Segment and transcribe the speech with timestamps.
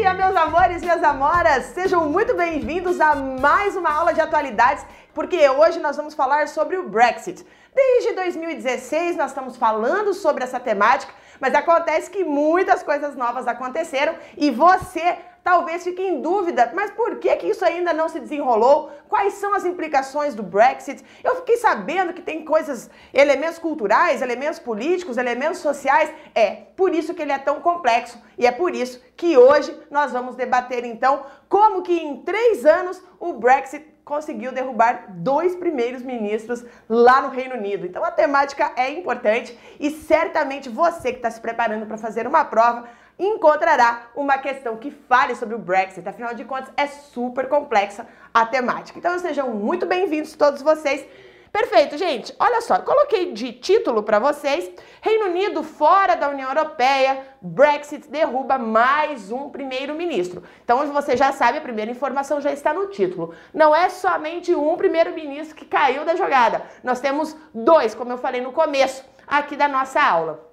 [0.00, 1.66] dia, meus amores, minhas amoras!
[1.74, 4.82] Sejam muito bem-vindos a mais uma aula de atualidades,
[5.12, 7.46] porque hoje nós vamos falar sobre o Brexit.
[7.74, 14.14] Desde 2016 nós estamos falando sobre essa temática, mas acontece que muitas coisas novas aconteceram
[14.38, 18.90] e você talvez fique em dúvida, mas por que, que isso ainda não se desenrolou?
[19.08, 21.04] Quais são as implicações do Brexit?
[21.24, 26.12] Eu fiquei sabendo que tem coisas, elementos culturais, elementos políticos, elementos sociais.
[26.34, 30.12] É por isso que ele é tão complexo e é por isso que hoje nós
[30.12, 36.64] vamos debater então como que em três anos o Brexit conseguiu derrubar dois primeiros ministros
[36.88, 37.86] lá no Reino Unido.
[37.86, 42.44] Então a temática é importante e certamente você que está se preparando para fazer uma
[42.44, 42.88] prova
[43.20, 46.08] encontrará uma questão que fale sobre o Brexit.
[46.08, 48.98] Afinal de contas, é super complexa a temática.
[48.98, 51.06] Então sejam muito bem-vindos todos vocês.
[51.52, 52.34] Perfeito, gente.
[52.38, 54.70] Olha só, coloquei de título para vocês:
[55.02, 60.44] Reino Unido fora da União Europeia, Brexit derruba mais um primeiro-ministro.
[60.64, 63.34] Então, você já sabe, a primeira informação já está no título.
[63.52, 66.62] Não é somente um primeiro-ministro que caiu da jogada.
[66.84, 70.48] Nós temos dois, como eu falei no começo aqui da nossa aula.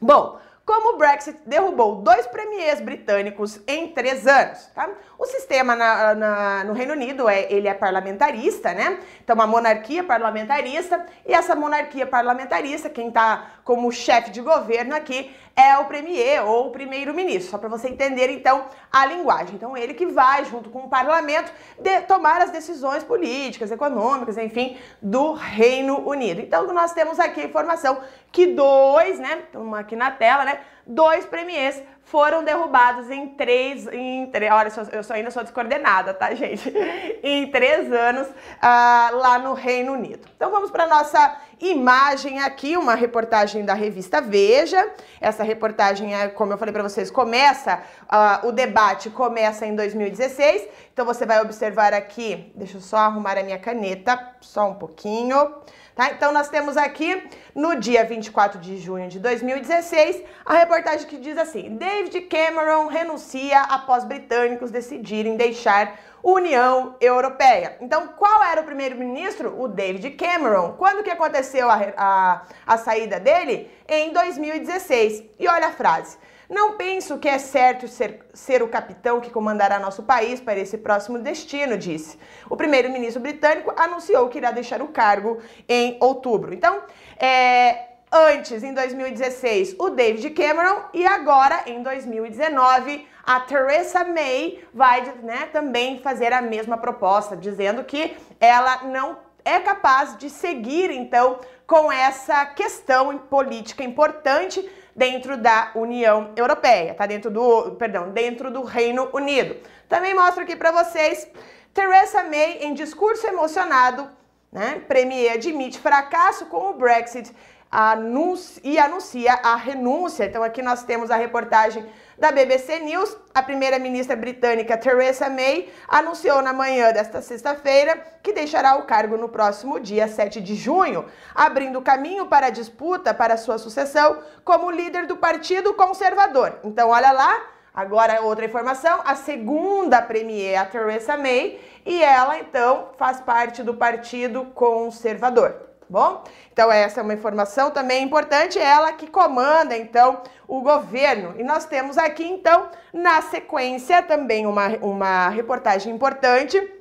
[0.00, 0.38] Bom,
[0.68, 4.66] como o Brexit derrubou dois premiers britânicos em três anos.
[4.74, 4.86] Tá?
[5.18, 8.98] O sistema na, na, no Reino Unido é, ele é parlamentarista, né?
[9.24, 15.34] Então, uma monarquia parlamentarista, e essa monarquia parlamentarista, quem está como chefe de governo aqui
[15.58, 19.56] é o premier ou o primeiro-ministro, só para você entender então a linguagem.
[19.56, 24.78] Então, ele que vai, junto com o parlamento, de, tomar as decisões políticas, econômicas, enfim,
[25.02, 26.40] do Reino Unido.
[26.40, 28.00] Então, nós temos aqui a informação
[28.30, 34.26] que dois, né, estamos aqui na tela, né, dois premiers foram derrubados em três, em
[34.30, 36.72] três, olha, eu ainda sou descoordenada, tá, gente?
[37.22, 40.26] em três anos uh, lá no Reino Unido.
[40.34, 44.90] Então vamos para nossa imagem aqui, uma reportagem da revista Veja.
[45.20, 50.66] Essa reportagem, é, como eu falei para vocês, começa, uh, o debate começa em 2016.
[50.90, 55.54] Então você vai observar aqui, deixa eu só arrumar a minha caneta, só um pouquinho.
[55.98, 56.12] Tá?
[56.12, 61.36] Então nós temos aqui no dia 24 de junho de 2016 a reportagem que diz
[61.36, 67.78] assim: David Cameron renuncia após britânicos decidirem deixar União Europeia.
[67.80, 69.60] Então, qual era o primeiro-ministro?
[69.60, 70.74] O David Cameron.
[70.78, 73.68] Quando que aconteceu a, a, a saída dele?
[73.88, 75.24] Em 2016.
[75.36, 76.16] E olha a frase.
[76.48, 80.78] Não penso que é certo ser, ser o capitão que comandará nosso país para esse
[80.78, 82.18] próximo destino, disse.
[82.48, 85.38] O primeiro-ministro britânico anunciou que irá deixar o cargo
[85.68, 86.54] em outubro.
[86.54, 86.82] Então,
[87.18, 95.02] é, antes, em 2016, o David Cameron e agora, em 2019, a Theresa May vai
[95.22, 101.40] né, também fazer a mesma proposta, dizendo que ela não é capaz de seguir, então,
[101.66, 104.66] com essa questão política importante
[104.98, 107.06] dentro da União Europeia, tá?
[107.06, 109.56] Dentro do, perdão, dentro do Reino Unido.
[109.88, 111.30] Também mostro aqui para vocês
[111.72, 114.10] Theresa May em discurso emocionado,
[114.50, 114.82] né?
[114.88, 117.32] Premier admite fracasso com o Brexit
[117.70, 120.24] anuncia, e anuncia a renúncia.
[120.24, 121.86] Então aqui nós temos a reportagem
[122.18, 123.16] da BBC News.
[123.34, 129.28] A primeira-ministra britânica Theresa May anunciou na manhã desta sexta-feira que deixará o cargo no
[129.28, 135.06] próximo dia 7 de junho, abrindo caminho para a disputa para sua sucessão como líder
[135.06, 136.58] do Partido Conservador.
[136.64, 137.40] Então olha lá,
[137.74, 143.72] Agora, outra informação: a segunda premier a Theresa May e ela então faz parte do
[143.72, 146.22] Partido Conservador bom?
[146.52, 151.34] Então essa é uma informação também importante, ela que comanda então o governo.
[151.38, 156.78] E nós temos aqui então na sequência também uma, uma reportagem importante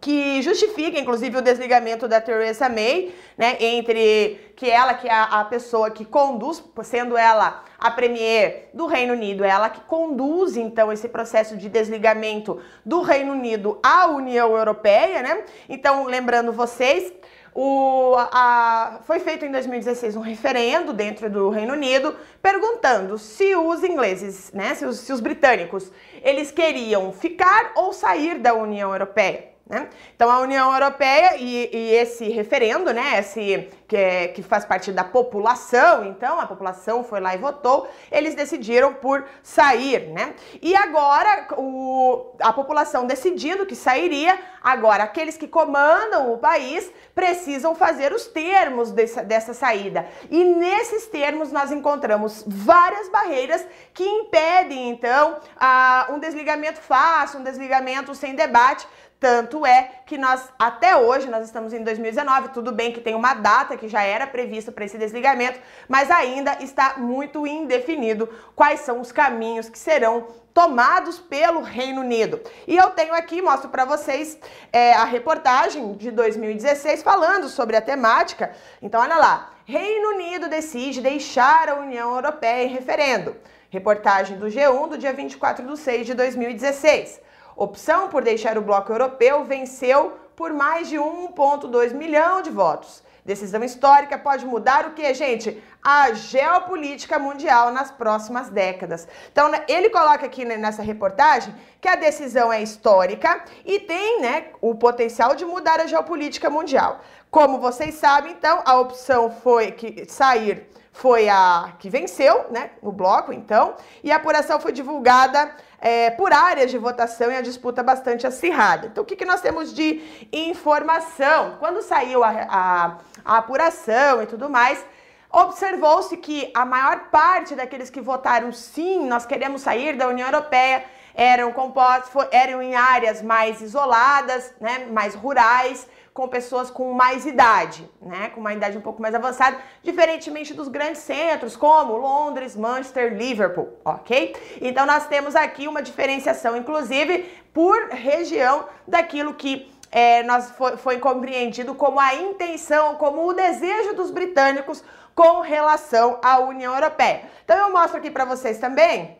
[0.00, 5.40] que justifica, inclusive, o desligamento da Theresa May, né, entre que ela, que é a,
[5.40, 10.92] a, pessoa que conduz, sendo ela a premier do Reino Unido, ela que conduz, então,
[10.92, 15.44] esse processo de desligamento do Reino Unido à União Europeia, né?
[15.68, 17.12] Então, lembrando vocês,
[17.60, 23.82] o, a, foi feito em 2016 um referendo dentro do Reino Unido perguntando se os
[23.82, 25.90] ingleses, né, se os, se os britânicos,
[26.22, 29.47] eles queriam ficar ou sair da União Europeia.
[29.68, 29.90] Né?
[30.16, 34.90] Então a União Europeia e, e, esse referendo, né, esse que, é, que faz parte
[34.90, 40.34] da população, então a população foi lá e votou, eles decidiram por sair, né?
[40.62, 47.74] E agora o, a população decidindo que sairia, agora aqueles que comandam o país precisam
[47.74, 50.06] fazer os termos dessa, dessa saída.
[50.30, 57.44] E nesses termos nós encontramos várias barreiras que impedem então a, um desligamento fácil, um
[57.44, 58.86] desligamento sem debate
[59.20, 63.34] Tanto é que nós, até hoje, nós estamos em 2019, tudo bem que tem uma
[63.34, 69.00] data que já era prevista para esse desligamento, mas ainda está muito indefinido quais são
[69.00, 72.40] os caminhos que serão tomados pelo Reino Unido.
[72.66, 74.38] E eu tenho aqui, mostro para vocês
[74.72, 78.52] é, a reportagem de 2016 falando sobre a temática.
[78.80, 79.52] Então, olha lá.
[79.64, 83.36] Reino Unido decide deixar a União Europeia em referendo.
[83.68, 87.27] Reportagem do G1 do dia 24 de 6 de 2016.
[87.58, 93.02] Opção por deixar o bloco europeu venceu por mais de 1,2 milhão de votos.
[93.24, 95.60] Decisão histórica pode mudar o que, gente?
[95.82, 99.08] A geopolítica mundial nas próximas décadas.
[99.32, 104.20] Então, né, ele coloca aqui né, nessa reportagem que a decisão é histórica e tem
[104.20, 107.00] né, o potencial de mudar a geopolítica mundial.
[107.28, 112.90] Como vocês sabem, então, a opção foi que sair foi a que venceu, né, o
[112.90, 117.82] bloco, então, e a apuração foi divulgada é, por áreas de votação e a disputa
[117.82, 118.88] bastante acirrada.
[118.88, 120.02] Então, o que, que nós temos de
[120.32, 121.56] informação?
[121.58, 124.84] Quando saiu a, a, a apuração e tudo mais,
[125.30, 130.84] observou-se que a maior parte daqueles que votaram sim, nós queremos sair da União Europeia,
[131.14, 135.86] eram compostos, eram em áreas mais isoladas, né, mais rurais,
[136.18, 138.30] com pessoas com mais idade, né?
[138.30, 143.68] Com uma idade um pouco mais avançada, diferentemente dos grandes centros como Londres, Manchester, Liverpool,
[143.84, 144.34] ok?
[144.60, 150.98] Então nós temos aqui uma diferenciação, inclusive, por região daquilo que é, nós foi, foi
[150.98, 154.82] compreendido como a intenção, como o desejo dos britânicos
[155.14, 157.22] com relação à União Europeia.
[157.44, 159.17] Então eu mostro aqui para vocês também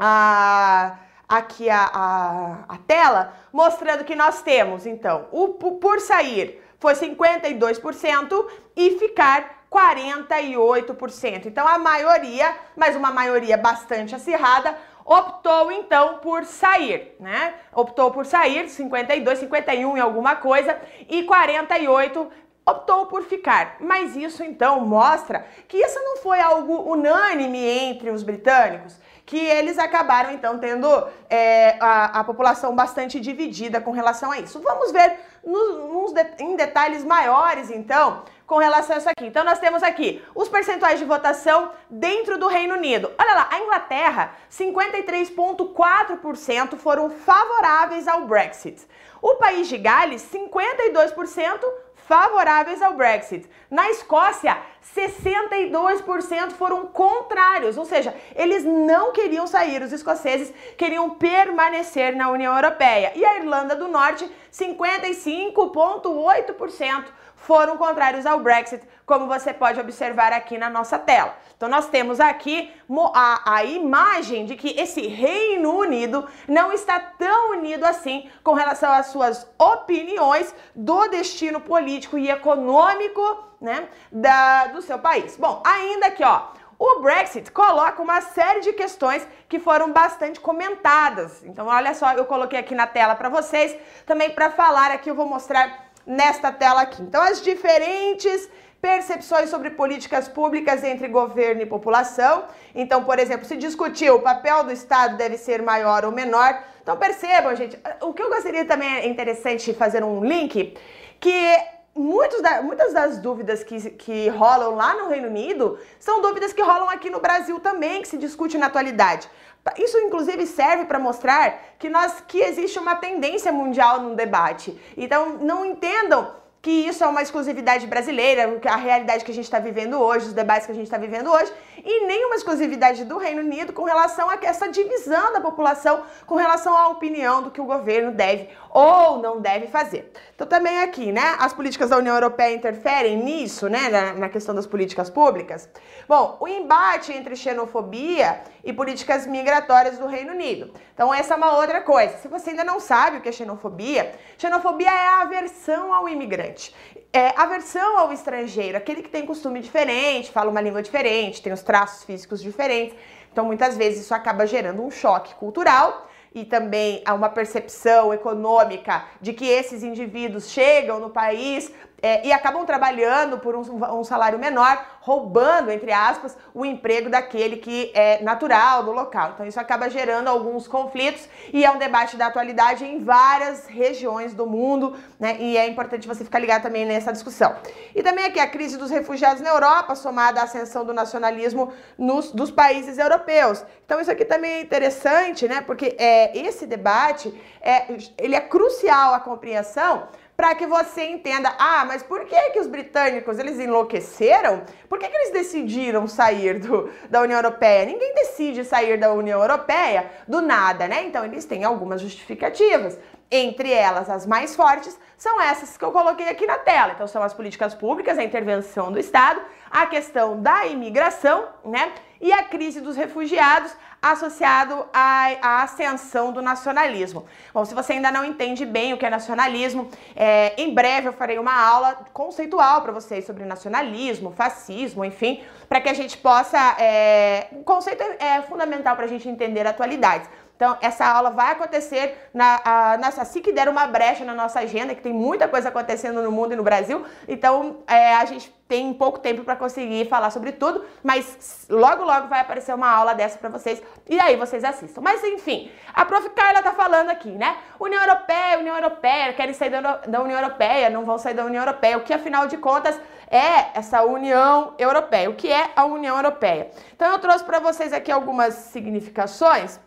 [0.00, 0.96] a
[1.30, 8.46] aqui a, a, a tela, mostrando que nós temos, então, o por sair foi 52%
[8.74, 11.46] e ficar 48%.
[11.46, 17.54] Então a maioria, mas uma maioria bastante acirrada, optou então por sair, né?
[17.72, 20.76] Optou por sair, 52, 51 em alguma coisa
[21.08, 22.28] e 48
[22.66, 23.76] optou por ficar.
[23.80, 28.98] Mas isso então mostra que isso não foi algo unânime entre os britânicos
[29.30, 30.88] que eles acabaram então tendo
[31.28, 34.58] é, a, a, população bastante dividida com relação a isso.
[34.58, 39.26] Vamos ver nos, de, em detalhes maiores então com relação a isso aqui.
[39.26, 43.12] Então nós temos aqui os percentuais de votação dentro do Reino Unido.
[43.16, 48.84] Olha lá, a Inglaterra, 53,4% foram favoráveis ao Brexit.
[49.22, 51.64] O país de Gales, 52%
[52.10, 53.48] favoráveis ao Brexit.
[53.70, 54.58] Na Escócia,
[54.96, 62.52] 62% foram contrários, ou seja, eles não queriam sair, os escoceses queriam permanecer na União
[62.52, 63.12] Europeia.
[63.14, 67.04] E a Irlanda do Norte, 55,8%
[67.40, 71.34] foram contrários ao Brexit, como você pode observar aqui na nossa tela.
[71.56, 72.72] Então nós temos aqui
[73.14, 78.90] a, a imagem de que esse Reino Unido não está tão unido assim com relação
[78.92, 85.36] às suas opiniões do destino político e econômico né, da, do seu país.
[85.36, 86.48] Bom, ainda aqui, ó,
[86.78, 91.44] o Brexit coloca uma série de questões que foram bastante comentadas.
[91.44, 93.76] Então, olha só, eu coloquei aqui na tela para vocês,
[94.06, 97.02] também para falar aqui, eu vou mostrar nesta tela aqui.
[97.02, 98.48] Então, as diferentes
[98.80, 102.44] percepções sobre políticas públicas entre governo e população.
[102.74, 106.62] Então, por exemplo, se discutiu o papel do Estado deve ser maior ou menor.
[106.82, 110.74] Então, percebam, gente, o que eu gostaria também é interessante fazer um link,
[111.20, 111.56] que
[111.94, 116.62] muitos da, muitas das dúvidas que, que rolam lá no Reino Unido são dúvidas que
[116.62, 119.28] rolam aqui no Brasil também, que se discute na atualidade.
[119.76, 124.78] Isso, inclusive, serve para mostrar que, nós, que existe uma tendência mundial no debate.
[124.96, 129.58] Então, não entendam que isso é uma exclusividade brasileira, a realidade que a gente está
[129.58, 131.50] vivendo hoje, os debates que a gente está vivendo hoje,
[131.82, 136.76] e nenhuma exclusividade do Reino Unido com relação a essa divisão da população com relação
[136.76, 140.10] à opinião do que o governo deve ou não deve fazer.
[140.34, 144.54] Então também aqui, né, as políticas da União Europeia interferem nisso, né, na, na questão
[144.54, 145.68] das políticas públicas.
[146.08, 150.72] Bom, o embate entre xenofobia e políticas migratórias do Reino Unido.
[150.94, 152.16] Então essa é uma outra coisa.
[152.18, 156.74] Se você ainda não sabe o que é xenofobia, xenofobia é a aversão ao imigrante.
[157.12, 161.62] É aversão ao estrangeiro, aquele que tem costume diferente, fala uma língua diferente, tem os
[161.62, 162.96] traços físicos diferentes.
[163.32, 169.04] Então muitas vezes isso acaba gerando um choque cultural e também há uma percepção econômica
[169.20, 171.72] de que esses indivíduos chegam no país
[172.02, 177.56] é, e acabam trabalhando por um, um, salário menor, roubando, entre aspas, o emprego daquele
[177.56, 179.32] que é natural do local.
[179.34, 184.34] Então isso acaba gerando alguns conflitos e é um debate da atualidade em várias regiões
[184.34, 185.36] do mundo, né?
[185.38, 187.56] E é importante você ficar ligado também nessa discussão.
[187.94, 192.32] E também aqui a crise dos refugiados na Europa, somada à ascensão do nacionalismo nos,
[192.32, 193.64] dos países europeus.
[193.84, 195.60] Então isso aqui também é interessante, né?
[195.60, 197.86] Porque é, esse debate é,
[198.18, 200.08] ele é crucial à compreensão
[200.40, 204.62] para que você entenda, ah, mas por que que os britânicos, eles enlouqueceram?
[204.88, 207.84] Por que que eles decidiram sair do, da União Europeia?
[207.84, 211.04] Ninguém decide sair da União Europeia do nada, né?
[211.04, 212.98] Então eles têm algumas justificativas.
[213.30, 216.94] Entre elas, as mais fortes são essas que eu coloquei aqui na tela.
[216.94, 221.92] Então, são as políticas públicas, a intervenção do Estado, a questão da imigração, né?
[222.18, 227.26] E a crise dos refugiados, associado à, à, ascensão do nacionalismo.
[227.52, 231.12] Bom, se você ainda não entende bem o que é nacionalismo, é, em breve eu
[231.12, 236.58] farei uma aula conceitual para vocês sobre nacionalismo, fascismo, enfim, para que a gente possa.
[236.78, 240.28] É, o conceito é fundamental para a gente entender atualidades.
[240.60, 244.60] Então, essa aula vai acontecer na, a, nessa, assim que der uma brecha na nossa
[244.60, 247.02] agenda, que tem muita coisa acontecendo no mundo e no Brasil.
[247.26, 252.28] Então, é, a gente tem pouco tempo para conseguir falar sobre tudo, mas logo, logo
[252.28, 255.00] vai aparecer uma aula dessa para vocês e aí vocês assistam.
[255.00, 256.28] Mas, enfim, a prof.
[256.28, 257.56] Carla tá falando aqui, né?
[257.80, 261.62] União Europeia, União Europeia, querem sair da, da União Europeia, não vão sair da União
[261.62, 261.96] Europeia.
[261.96, 263.00] O que, afinal de contas,
[263.30, 265.30] é essa União Europeia?
[265.30, 266.70] O que é a União Europeia?
[266.94, 269.80] Então, eu trouxe para vocês aqui algumas significações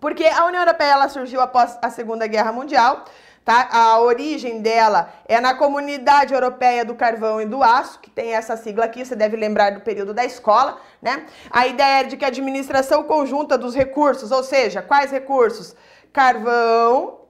[0.00, 3.04] porque a União Europeia ela surgiu após a Segunda Guerra Mundial,
[3.44, 3.68] tá?
[3.70, 8.56] A origem dela é na Comunidade Europeia do Carvão e do Aço, que tem essa
[8.56, 11.26] sigla aqui, você deve lembrar do período da escola, né?
[11.50, 15.76] A ideia é de que a administração conjunta dos recursos, ou seja, quais recursos?
[16.12, 17.20] Carvão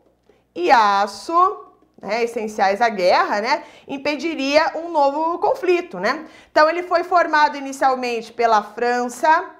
[0.55, 1.65] e aço,
[2.01, 6.27] né, essenciais à guerra, né, impediria um novo conflito, né?
[6.51, 9.51] Então ele foi formado inicialmente pela França,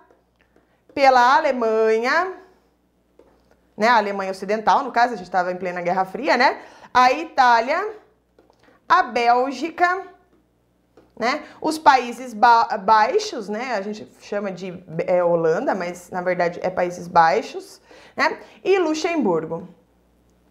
[0.95, 2.44] pela Alemanha,
[3.77, 3.89] né?
[3.89, 6.61] A Alemanha Ocidental, no caso, a gente estava em plena Guerra Fria, né?
[6.93, 7.95] A Itália,
[8.89, 10.03] a Bélgica,
[11.19, 11.43] né?
[11.61, 13.75] Os Países ba Baixos, né?
[13.75, 17.81] A gente chama de é, Holanda, mas na verdade é Países Baixos,
[18.17, 18.39] né?
[18.63, 19.69] E Luxemburgo.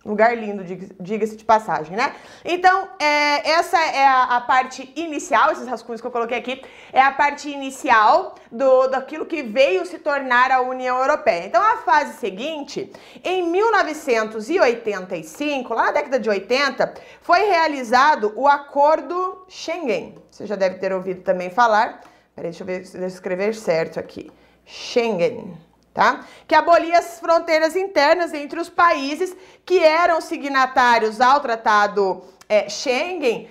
[0.05, 0.65] Lugar lindo,
[0.99, 2.13] diga-se de passagem, né?
[2.43, 7.01] Então, é, essa é a, a, parte inicial, esses rascunhos que eu coloquei aqui, é
[7.01, 11.45] a parte inicial do, daquilo que veio se tornar a União Europeia.
[11.45, 12.91] Então, a fase seguinte,
[13.23, 20.17] em 1985, lá na década de 80, foi realizado o Acordo Schengen.
[20.29, 22.01] Você já deve ter ouvido também falar.
[22.35, 24.29] Peraí, deixa eu ver se eu escrever certo aqui.
[24.65, 25.57] Schengen
[25.93, 26.25] tá?
[26.47, 29.35] Que abolia as fronteiras internas entre os países
[29.65, 33.49] que eram signatários ao Tratado é, Schengen,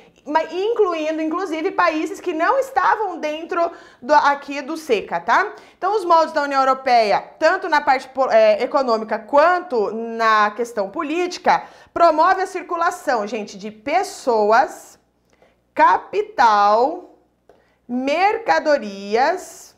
[0.53, 3.71] incluindo inclusive países que não estavam dentro
[4.01, 5.53] do, aqui do SECA, tá?
[5.77, 11.65] Então, os moldes da União Europeia, tanto na parte é, econômica quanto na questão política,
[11.93, 14.99] promove a circulação, gente, de pessoas,
[15.75, 17.19] capital,
[17.89, 19.72] mercadorias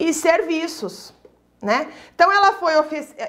[0.00, 1.14] e serviços.
[1.62, 1.92] Né?
[2.14, 2.72] Então ela foi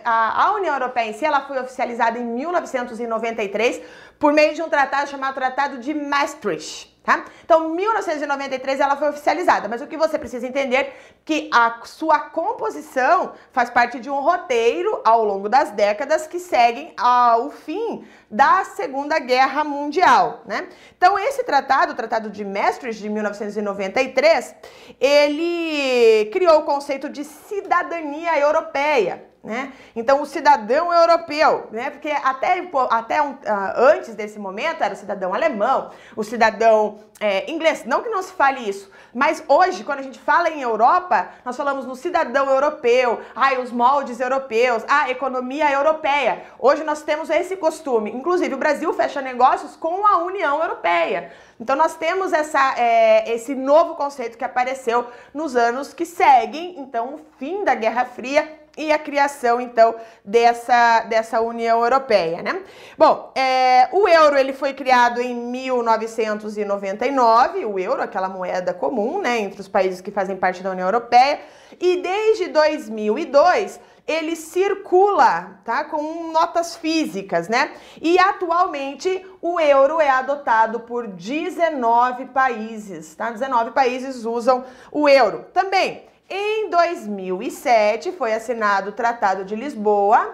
[0.05, 3.81] a, União Europeia em si ela foi oficializada em 1993
[4.17, 6.90] por meio de um tratado chamado Tratado de Maastricht.
[7.03, 7.25] Tá?
[7.43, 10.93] Então, 1993 ela foi oficializada, mas o que você precisa entender é
[11.25, 16.93] que a sua composição faz parte de um roteiro ao longo das décadas que seguem
[16.95, 20.69] ao fim da Segunda Guerra Mundial, né?
[20.95, 24.55] Então, esse tratado, o Tratado de Maastricht de 1993,
[24.99, 29.30] ele criou o conceito de cidadania europeia.
[29.43, 29.73] Né?
[29.95, 31.89] Então, o cidadão europeu, né?
[31.89, 33.37] porque até, até um, uh,
[33.75, 37.83] antes desse momento era o cidadão alemão, o cidadão é, inglês.
[37.83, 41.57] Não que não se fale isso, mas hoje, quando a gente fala em Europa, nós
[41.57, 46.43] falamos no cidadão europeu, ai, os moldes europeus, a economia europeia.
[46.59, 48.11] Hoje nós temos esse costume.
[48.11, 51.31] Inclusive, o Brasil fecha negócios com a União Europeia.
[51.59, 57.15] Então, nós temos essa, é, esse novo conceito que apareceu nos anos que seguem, então,
[57.15, 62.61] o fim da Guerra Fria e a criação então dessa, dessa União Europeia, né?
[62.97, 69.39] Bom, é, o euro ele foi criado em 1999, o euro, aquela moeda comum, né,
[69.39, 71.41] entre os países que fazem parte da União Europeia,
[71.79, 77.71] e desde 2002 ele circula, tá, com notas físicas, né?
[78.01, 83.31] E atualmente o euro é adotado por 19 países, tá?
[83.31, 85.45] 19 países usam o euro.
[85.53, 90.33] Também em 2007 foi assinado o Tratado de Lisboa,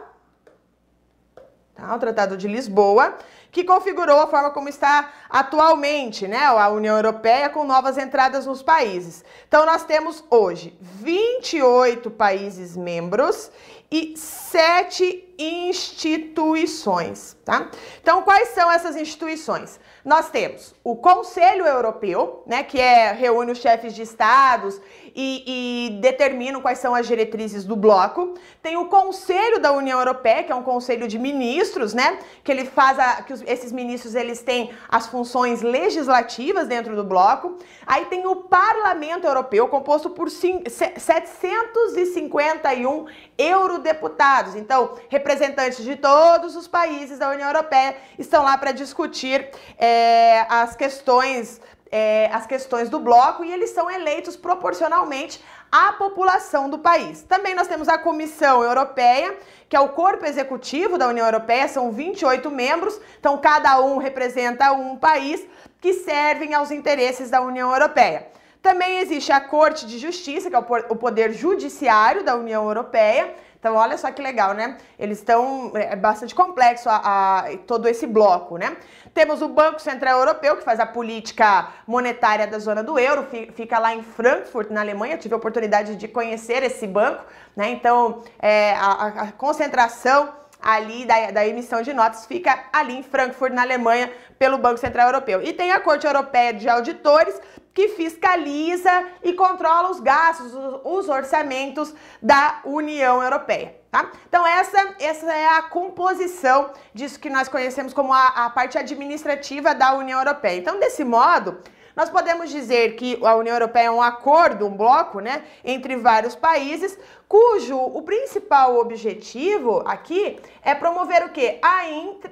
[1.73, 1.95] tá?
[1.95, 3.17] o Tratado de Lisboa,
[3.51, 8.61] que configurou a forma como está atualmente, né, a União Europeia com novas entradas nos
[8.61, 9.25] países.
[9.47, 13.49] Então nós temos hoje 28 países membros
[13.89, 17.69] e sete instituições, tá?
[18.01, 19.79] Então quais são essas instituições?
[20.03, 24.79] Nós temos o Conselho Europeu, né, que é reúne os chefes de estados
[25.19, 28.35] e, e determinam quais são as diretrizes do bloco.
[28.61, 32.19] Tem o Conselho da União Europeia, que é um conselho de ministros, né?
[32.43, 37.03] Que ele faz a, que os, esses ministros eles têm as funções legislativas dentro do
[37.03, 37.57] bloco.
[37.87, 44.55] Aí tem o Parlamento Europeu, composto por 751 eurodeputados.
[44.55, 50.75] Então, representantes de todos os países da União Europeia estão lá para discutir é, as
[50.75, 51.59] questões
[51.91, 57.23] é, as questões do bloco e eles são eleitos proporcionalmente à população do país.
[57.23, 59.35] Também nós temos a Comissão Europeia,
[59.67, 64.71] que é o corpo executivo da União Europeia, são 28 membros, então cada um representa
[64.71, 65.45] um país
[65.81, 68.27] que servem aos interesses da União Europeia.
[68.61, 73.75] Também existe a Corte de Justiça, que é o poder judiciário da União Europeia, então,
[73.75, 74.77] olha só que legal, né?
[74.99, 75.71] Eles estão.
[75.75, 76.95] É, é bastante complexo a,
[77.39, 78.77] a, todo esse bloco, né?
[79.13, 83.79] Temos o Banco Central Europeu, que faz a política monetária da zona do euro, fica
[83.79, 85.15] lá em Frankfurt, na Alemanha.
[85.15, 87.69] Eu tive a oportunidade de conhecer esse banco, né?
[87.71, 93.53] Então, é, a, a concentração ali da, da, emissão de notas fica ali em Frankfurt,
[93.53, 95.41] na Alemanha, pelo Banco Central Europeu.
[95.41, 97.39] E tem a Corte Europeia de Auditores,
[97.77, 100.51] que fiscaliza e controla os gastos,
[100.83, 103.75] os orçamentos da União Europeia.
[103.91, 104.11] Tá?
[104.27, 109.75] Então, essa, essa é a composição disso que nós conhecemos como a, a parte administrativa
[109.75, 110.57] da União Europeia.
[110.57, 111.59] Então, desse modo,
[111.95, 116.35] nós podemos dizer que a União Europeia é um acordo, um bloco, né, entre vários
[116.35, 116.97] países,
[117.29, 121.59] cujo o principal objetivo aqui é promover o quê?
[121.61, 122.25] A, int...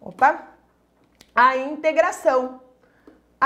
[0.00, 0.40] Opa.
[1.34, 2.60] a integração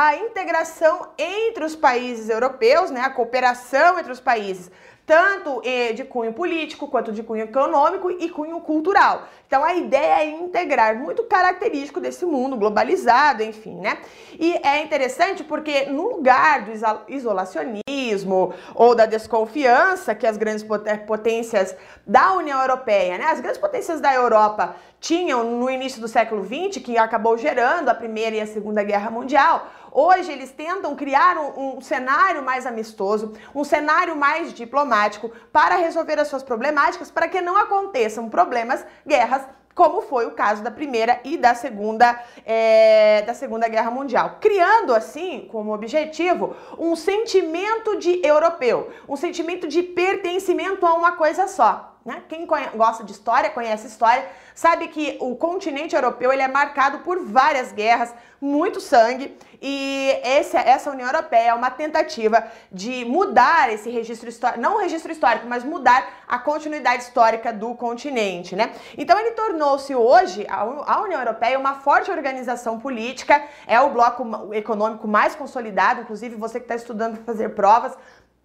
[0.01, 4.71] a integração entre os países europeus, né, a cooperação entre os países,
[5.05, 9.27] tanto eh, de cunho político quanto de cunho econômico e cunho cultural.
[9.49, 13.99] Então a ideia é integrar, muito característico desse mundo globalizado, enfim, né?
[14.39, 16.71] E é interessante porque no lugar do
[17.09, 20.65] isolacionismo ou da desconfiança que as grandes
[21.09, 21.75] potências
[22.07, 26.83] da União Europeia, né, as grandes potências da Europa tinham no início do século XX,
[26.83, 31.79] que acabou gerando a Primeira e a Segunda Guerra Mundial, Hoje eles tentam criar um,
[31.79, 37.41] um, cenário mais amistoso, um cenário mais diplomático para resolver as suas problemáticas, para que
[37.41, 39.43] não aconteçam problemas, guerras
[39.75, 44.93] como foi o caso da primeira e da segunda, é, da segunda guerra mundial, criando
[44.93, 51.97] assim como objetivo um sentimento de europeu, um sentimento de pertencimento a uma coisa só.
[52.09, 52.23] Né?
[52.27, 57.23] Quem gosta de história, conhece história, sabe que o continente europeu ele é marcado por
[57.23, 63.91] várias guerras, muito sangue, e esse, essa União Europeia é uma tentativa de mudar esse
[63.91, 68.57] registro histórico, não o registro histórico, mas mudar a continuidade histórica do continente.
[68.57, 68.73] Né?
[68.97, 75.07] Então ele tornou-se hoje, a União Europeia, uma forte organização política, é o bloco econômico
[75.07, 77.95] mais consolidado, inclusive você que está estudando para fazer provas,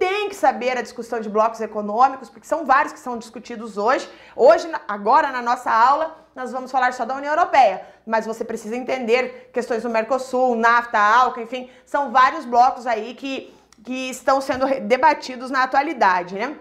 [0.04, 4.06] tem que saber a discussão de blocos econômicos, porque são vários que são discutidos hoje.
[4.36, 8.76] Hoje, agora na nossa aula, nós vamos falar só da União Europeia, mas você precisa
[8.76, 14.68] entender questões do Mercosul, NAFTA, ALCA, enfim, são vários blocos aí que, que estão sendo
[14.82, 16.54] debatidos na atualidade, né?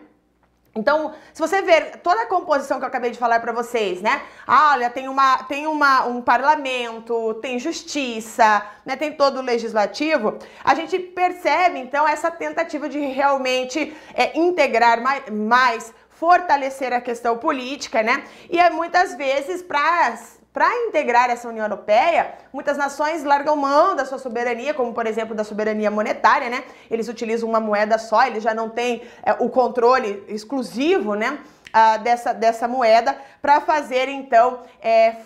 [0.75, 4.23] Então, se você ver toda a composição que eu acabei de falar para vocês, né?
[4.47, 8.97] Ah, olha, tem, uma, tem uma, um parlamento, tem justiça, né?
[8.97, 10.39] tem todo o legislativo.
[10.65, 17.37] A gente percebe, então, essa tentativa de realmente é, integrar mais, mais, fortalecer a questão
[17.37, 18.25] política, né?
[18.49, 20.17] E é muitas vezes para
[20.53, 25.35] para integrar essa União Europeia, muitas nações largam mão da sua soberania, como por exemplo
[25.35, 26.65] da soberania monetária, né?
[26.91, 31.39] Eles utilizam uma moeda só, eles já não têm é, o controle exclusivo, né?
[31.73, 35.17] Ah, dessa, dessa moeda para fazer então é,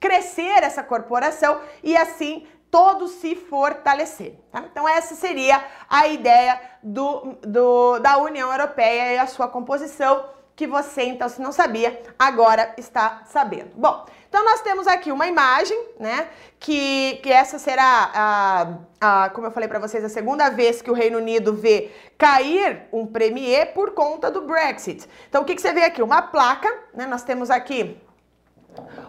[0.00, 4.38] crescer essa corporação e assim todos se fortalecer.
[4.50, 4.64] Tá?
[4.70, 10.24] Então essa seria a ideia do, do, da União Europeia e a sua composição
[10.56, 13.72] que você então se não sabia agora está sabendo.
[13.74, 16.28] Bom, então nós temos aqui uma imagem, né?
[16.60, 20.88] Que, que essa será, a, a, como eu falei para vocês, a segunda vez que
[20.88, 25.08] o Reino Unido vê cair um premier por conta do Brexit.
[25.28, 26.00] Então o que, que você vê aqui?
[26.00, 27.06] Uma placa, né?
[27.06, 28.00] Nós temos aqui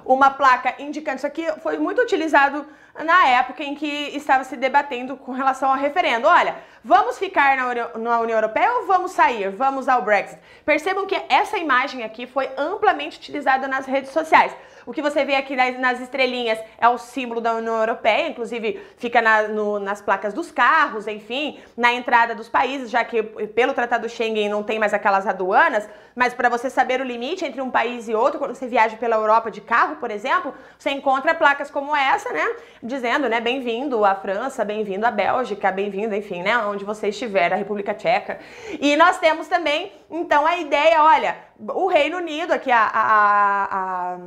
[0.04, 2.66] uma placa indicando isso aqui foi muito utilizado
[3.06, 6.28] na época em que estava se debatendo com relação ao referendo.
[6.28, 9.50] Olha, vamos ficar na União, Europeia ou vamos sair?
[9.50, 10.42] Vamos ao Brexit?
[10.66, 14.54] Percebam que essa imagem aqui foi amplamente utilizada nas redes sociais.
[14.86, 18.82] O que você vê aqui nas, nas estrelinhas é o símbolo da União Europeia, inclusive
[18.98, 23.74] fica na, no, nas placas dos carros, enfim, na entrada dos países, já que pelo
[23.74, 27.70] Tratado Schengen não tem mais aquelas aduanas, mas para você saber o limite entre um
[27.70, 31.70] país e outro, quando você viaja pela Europa de carro, por exemplo, você encontra placas
[31.70, 36.84] como essa, né, dizendo, né, bem-vindo à França, bem-vindo à Bélgica, bem-vindo, enfim, né, onde
[36.84, 38.39] você estiver, a República Tcheca.
[38.80, 44.17] E nós temos também, então, a ideia, olha, o Reino Unido, aqui a, a, a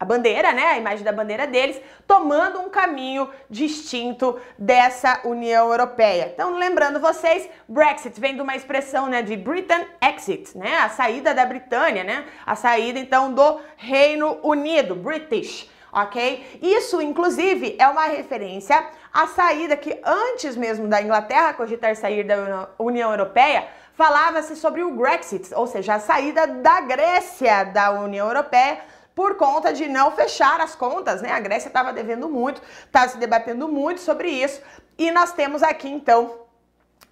[0.00, 6.30] a bandeira, né, a imagem da bandeira deles, tomando um caminho distinto dessa União Europeia.
[6.32, 11.34] Então, lembrando vocês, Brexit vem de uma expressão, né, de Britain Exit, né, a saída
[11.34, 16.60] da Britânia, né, a saída então do Reino Unido, British, ok?
[16.62, 22.68] Isso, inclusive, é uma referência à saída que antes mesmo da Inglaterra cogitar sair da
[22.78, 28.78] União Europeia, falava-se sobre o Brexit, ou seja, a saída da Grécia da União Europeia
[29.18, 31.32] por conta de não fechar as contas, né?
[31.32, 34.62] A Grécia estava devendo muito, estava se debatendo muito sobre isso,
[34.96, 36.46] e nós temos aqui então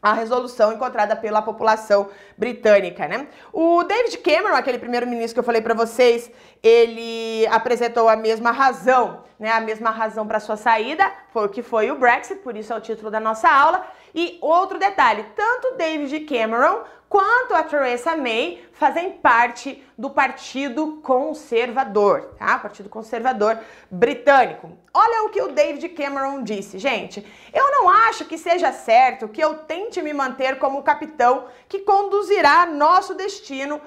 [0.00, 3.26] a resolução encontrada pela população britânica, né?
[3.52, 6.30] O David Cameron, aquele primeiro-ministro que eu falei para vocês,
[6.62, 9.50] ele apresentou a mesma razão, né?
[9.50, 12.76] A mesma razão para sua saída, foi o que foi o Brexit, por isso é
[12.76, 13.84] o título da nossa aula.
[14.14, 22.34] E outro detalhe, tanto David Cameron quanto a Theresa May fazem parte do Partido Conservador,
[22.38, 22.58] tá?
[22.58, 23.58] Partido Conservador
[23.90, 24.70] Britânico.
[24.92, 27.26] Olha o que o David Cameron disse, gente.
[27.52, 32.66] Eu não acho que seja certo que eu tente me manter como capitão que conduzirá
[32.66, 33.80] nosso destino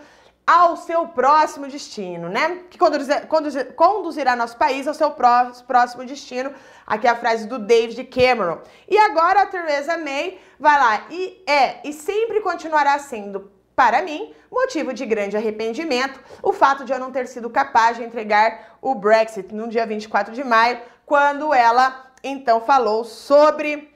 [0.50, 2.64] ao seu próximo destino, né?
[2.72, 6.52] Que conduzir, conduzir, conduzirá nosso país ao seu próximo destino.
[6.88, 8.58] Aqui é a frase do David Cameron.
[8.88, 14.34] E agora a Theresa May vai lá e é e sempre continuará sendo para mim,
[14.52, 18.96] motivo de grande arrependimento o fato de eu não ter sido capaz de entregar o
[18.96, 23.94] Brexit no dia 24 de maio, quando ela então falou sobre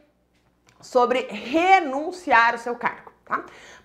[0.80, 3.44] sobre renunciar o seu cargo, tá?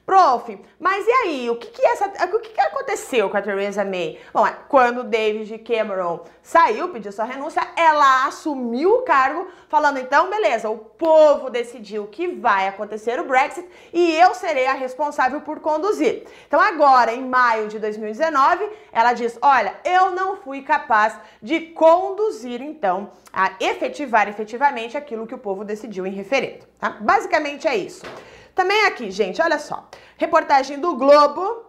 [0.08, 1.50] Prof, mas e aí?
[1.50, 2.57] O que que, essa, o que
[2.98, 4.18] aconteceu com a Theresa May?
[4.32, 10.28] Bom, é, quando David Cameron saiu, pediu sua renúncia, ela assumiu o cargo, falando então,
[10.28, 15.60] beleza, o povo decidiu que vai acontecer o Brexit e eu serei a responsável por
[15.60, 16.24] conduzir.
[16.46, 22.60] Então agora, em maio de 2019, ela diz, olha, eu não fui capaz de conduzir
[22.60, 26.90] então a efetivar efetivamente aquilo que o povo decidiu em referendo, tá?
[27.00, 28.04] Basicamente é isso.
[28.54, 29.88] Também aqui, gente, olha só.
[30.16, 31.67] Reportagem do Globo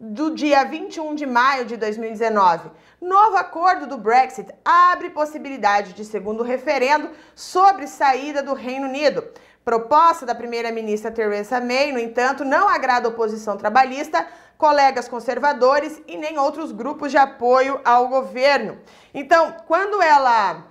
[0.00, 2.70] do dia 21 de maio de 2019.
[2.98, 9.22] Novo acordo do Brexit abre possibilidade de segundo referendo sobre saída do Reino Unido.
[9.62, 16.16] Proposta da primeira-ministra Theresa May, no entanto, não agrada a oposição trabalhista, colegas conservadores e
[16.16, 18.78] nem outros grupos de apoio ao governo.
[19.12, 20.64] Então, quando ela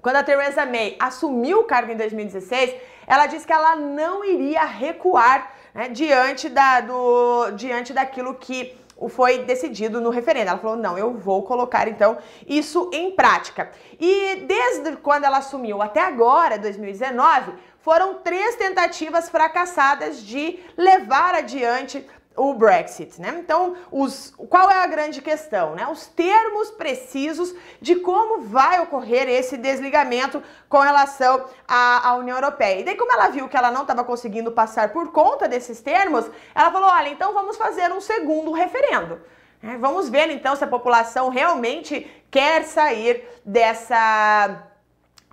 [0.00, 2.74] quando a Theresa May assumiu o cargo em 2016,
[3.06, 8.76] ela disse que ela não iria recuar né, diante, da, do, diante daquilo que
[9.08, 10.50] foi decidido no referendo.
[10.50, 13.70] Ela falou: não, eu vou colocar então isso em prática.
[13.98, 22.06] E desde quando ela assumiu até agora, 2019, foram três tentativas fracassadas de levar adiante
[22.36, 23.36] o Brexit, né?
[23.38, 25.86] Então, os, qual é a grande questão, né?
[25.86, 32.80] Os termos precisos de como vai ocorrer esse desligamento com relação à, à União Europeia.
[32.80, 36.28] E daí, como ela viu que ela não estava conseguindo passar por conta desses termos,
[36.54, 39.20] ela falou: olha, então vamos fazer um segundo referendo.
[39.62, 44.73] É, vamos ver então se a população realmente quer sair dessa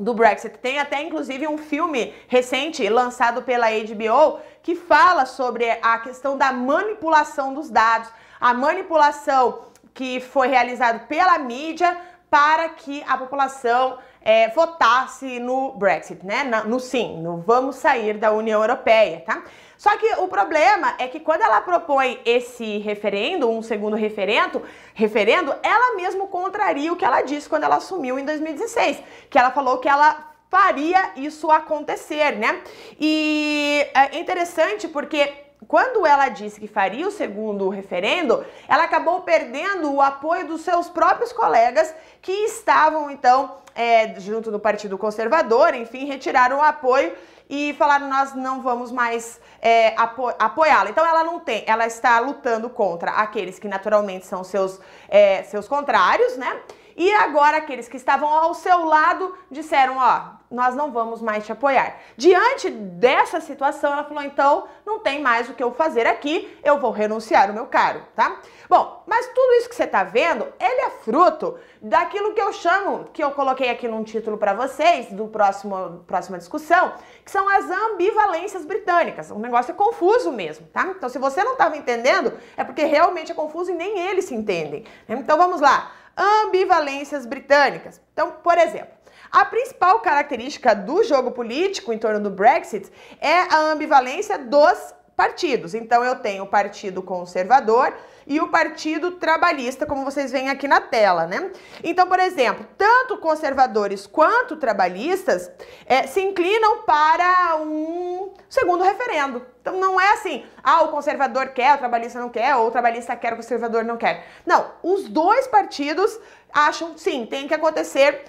[0.01, 0.57] do Brexit.
[0.57, 6.51] Tem até inclusive um filme recente lançado pela HBO que fala sobre a questão da
[6.51, 8.09] manipulação dos dados,
[8.39, 11.97] a manipulação que foi realizada pela mídia
[12.29, 16.43] para que a população é, votasse no Brexit, né?
[16.65, 19.43] No sim, no vamos sair da União Europeia, tá?
[19.81, 24.61] Só que o problema é que quando ela propõe esse referendo, um segundo referendo,
[24.93, 29.49] referendo, ela mesmo contraria o que ela disse quando ela assumiu em 2016, que ela
[29.49, 32.61] falou que ela faria isso acontecer, né?
[32.99, 35.33] E é interessante porque
[35.67, 40.89] quando ela disse que faria o segundo referendo, ela acabou perdendo o apoio dos seus
[40.89, 41.91] próprios colegas
[42.21, 47.13] que estavam então é, junto do Partido Conservador, enfim, retiraram o apoio
[47.51, 50.89] e falaram nós não vamos mais é, apo apoiá-la.
[50.89, 55.67] Então ela não tem, ela está lutando contra aqueles que naturalmente são seus, é, seus
[55.67, 56.61] contrários, né?
[56.95, 61.51] E agora aqueles que estavam ao seu lado disseram, ó, nós não vamos mais te
[61.51, 61.97] apoiar.
[62.15, 66.79] Diante dessa situação, ela falou: então não tem mais o que eu fazer aqui, eu
[66.79, 68.39] vou renunciar o meu cargo, tá?
[68.69, 73.05] Bom, mas tudo isso que você tá vendo, ele é fruto daquilo que eu chamo,
[73.11, 76.93] que eu coloquei aqui num título para vocês, do próximo próxima discussão,
[77.25, 79.31] que são as ambivalências britânicas.
[79.31, 80.93] O negócio é confuso mesmo, tá?
[80.95, 84.35] Então, se você não estava entendendo, é porque realmente é confuso e nem eles se
[84.35, 84.85] entendem.
[85.09, 85.91] Então, vamos lá.
[86.15, 87.99] Ambivalências britânicas.
[88.13, 88.93] Então, por exemplo,
[89.31, 95.75] a principal característica do jogo político em torno do Brexit é a ambivalência dos partidos.
[95.75, 97.93] Então eu tenho o Partido Conservador
[98.25, 101.51] e o Partido Trabalhista, como vocês veem aqui na tela, né?
[101.83, 105.51] Então, por exemplo, tanto conservadores quanto trabalhistas
[105.85, 109.45] é, se inclinam para um segundo referendo.
[109.61, 113.15] Então não é assim, ah, o conservador quer, o trabalhista não quer, ou o trabalhista
[113.15, 114.25] quer, o conservador não quer.
[114.43, 116.19] Não, os dois partidos
[116.51, 118.23] acham, sim, tem que acontecer,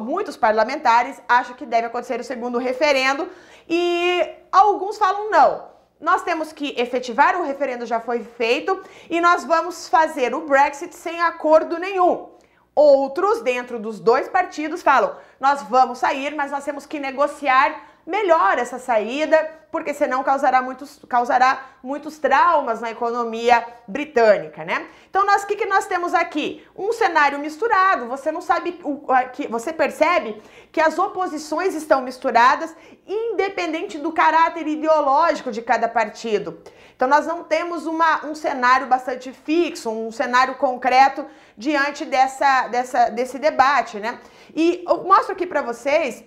[0.00, 3.28] muitos parlamentares acham que deve acontecer o segundo referendo,
[3.68, 5.71] e alguns falam não
[6.02, 10.94] nós temos que efetivar, o referendo já foi feito e nós vamos fazer o Brexit
[10.96, 12.28] sem acordo nenhum.
[12.74, 18.58] Outros, dentro dos dois partidos, falam: nós vamos sair, mas nós temos que negociar melhor
[18.58, 24.86] essa saída, porque senão causará muitos, causará muitos traumas na economia britânica, né?
[25.08, 26.66] Então, nós, o que, que nós temos aqui?
[26.76, 32.74] Um cenário misturado, você não sabe, o, que você percebe que as oposições estão misturadas,
[33.06, 36.60] independente do caráter ideológico de cada partido.
[36.94, 41.24] Então, nós não temos uma, um cenário bastante fixo, um cenário concreto
[41.56, 44.18] diante dessa, dessa, desse debate, né?
[44.54, 46.24] E eu mostro aqui para vocês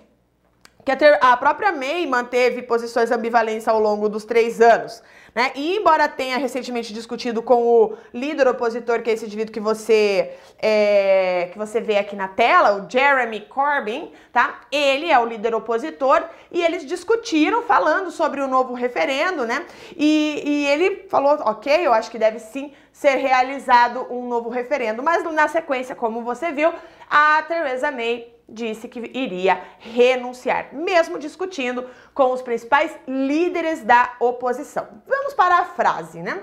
[0.86, 5.02] que a própria May manteve posições ambivalentes ao longo dos três anos.
[5.34, 5.52] Né?
[5.56, 10.32] E embora tenha recentemente discutido com o líder opositor, que é esse indivíduo que você,
[10.60, 14.62] é, que você vê aqui na tela, o Jeremy Corbyn, tá?
[14.71, 19.65] Ele é o líder opositor e eles discutiram falando sobre o novo referendo, né?
[19.98, 25.04] E, e ele falou, ok, eu acho que deve sim ser realizado um novo referendo,
[25.04, 26.71] mas na sequência, como você viu,
[27.10, 34.88] a Theresa May disse que iria renunciar, mesmo discutindo com os principais líderes da oposição.
[35.08, 36.42] Vamos para a frase, né?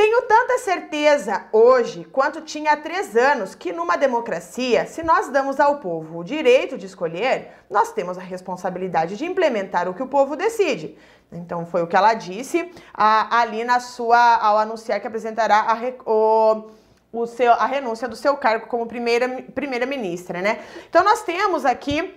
[0.00, 5.60] Tenho tanta certeza hoje quanto tinha há três anos que numa democracia, se nós damos
[5.60, 10.06] ao povo o direito de escolher, nós temos a responsabilidade de implementar o que o
[10.06, 10.96] povo decide.
[11.30, 16.70] Então foi o que ela disse ali na sua ao anunciar que apresentará a, o,
[17.12, 20.60] o seu, a renúncia do seu cargo como primeira, primeira ministra, né?
[20.88, 22.14] Então nós temos aqui,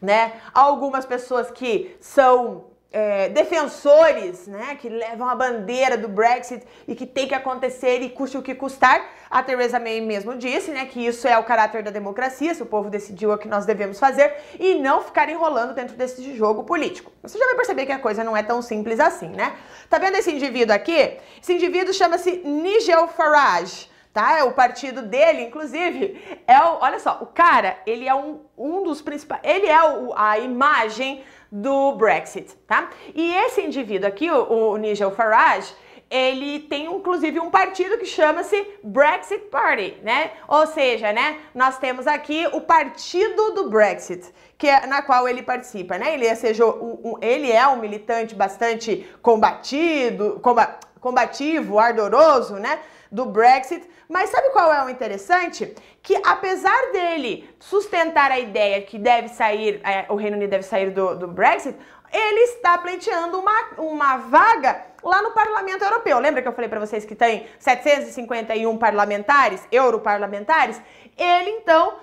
[0.00, 6.94] né, algumas pessoas que são é, defensores, né, que levam a bandeira do Brexit e
[6.94, 9.04] que tem que acontecer e custe o que custar.
[9.28, 12.66] A Theresa May mesmo disse, né, que isso é o caráter da democracia, se o
[12.66, 16.62] povo decidiu é o que nós devemos fazer e não ficar enrolando dentro desse jogo
[16.62, 17.10] político.
[17.20, 19.56] Você já vai perceber que a coisa não é tão simples assim, né?
[19.90, 21.18] Tá vendo esse indivíduo aqui?
[21.42, 24.38] Esse indivíduo chama-se Nigel Farage tá?
[24.38, 28.84] É o partido dele, inclusive, é o, olha só, o cara, ele é um, um
[28.84, 32.90] dos principais, ele é o, a imagem do Brexit, tá?
[33.12, 35.74] E esse indivíduo aqui, o, o Nigel Farage,
[36.08, 40.30] ele tem inclusive um partido que chama-se Brexit Party, né?
[40.46, 45.42] Ou seja, né, nós temos aqui o partido do Brexit, que é na qual ele
[45.42, 46.14] participa, né?
[46.14, 52.80] Ele é, seja, um, um, ele é um militante bastante combatido, comba, combativo, ardoroso, né?
[53.14, 53.88] do Brexit.
[54.08, 55.72] Mas sabe qual é o interessante?
[56.02, 60.90] Que apesar dele sustentar a ideia que deve sair, é, o Reino Unido deve sair
[60.90, 61.78] do, do Brexit,
[62.12, 66.18] ele está pleiteando uma, uma vaga lá no Parlamento Europeu.
[66.18, 70.80] Lembra que eu falei para vocês que tem 751 parlamentares, europarlamentares?
[71.16, 71.94] Ele então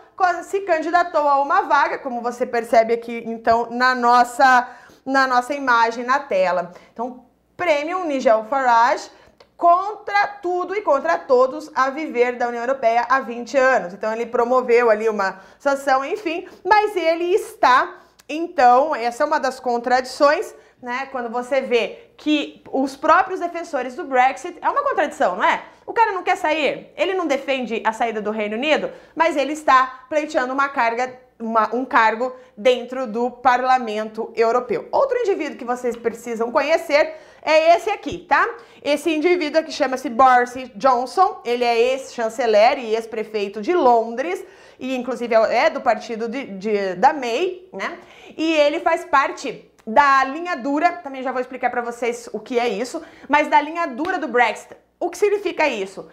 [0.44, 4.70] se candidatou a uma vaga, como você percebe aqui então na nossa
[5.04, 6.72] na nossa imagem na tela.
[6.94, 7.26] Então,
[7.62, 9.08] prêmio Nigel Farage
[9.56, 13.94] contra tudo e contra todos a viver da União Europeia há 20 anos.
[13.94, 19.60] Então ele promoveu ali uma sanção, enfim, mas ele está, então, essa é uma das
[19.60, 21.08] contradições, né?
[21.12, 25.62] Quando você vê que os próprios defensores do Brexit é uma contradição, não é?
[25.86, 29.54] O cara não quer sair, ele não defende a saída do Reino Unido, mas ele
[29.54, 34.88] está pleiteando uma carga uma, um cargo dentro do Parlamento Europeu.
[34.92, 38.48] Outro indivíduo que vocês precisam conhecer é esse aqui, tá?
[38.84, 44.44] Esse indivíduo aqui chama-se Boris Johnson, ele é ex-chanceler e ex-prefeito de Londres,
[44.80, 47.98] e inclusive é do partido de, de, da May, né?
[48.38, 52.60] E ele faz parte da linha dura, também já vou explicar para vocês o que
[52.60, 54.76] é isso, mas da linha dura do Brexit.
[55.00, 56.08] O que significa isso?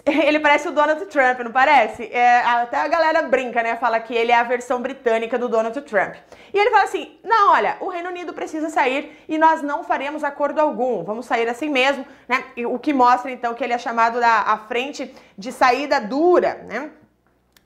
[0.06, 2.04] Ele parece o Donald Trump, não parece?
[2.12, 3.76] É, até a galera brinca, né?
[3.76, 6.14] Fala que ele é a versão britânica do Donald Trump.
[6.52, 10.22] E ele fala assim: não, olha, o Reino Unido precisa sair e nós não faremos
[10.22, 11.02] acordo algum.
[11.02, 12.44] Vamos sair assim mesmo, né?
[12.66, 16.90] O que mostra então que ele é chamado da frente de saída dura, né?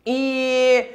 [0.06, 0.94] E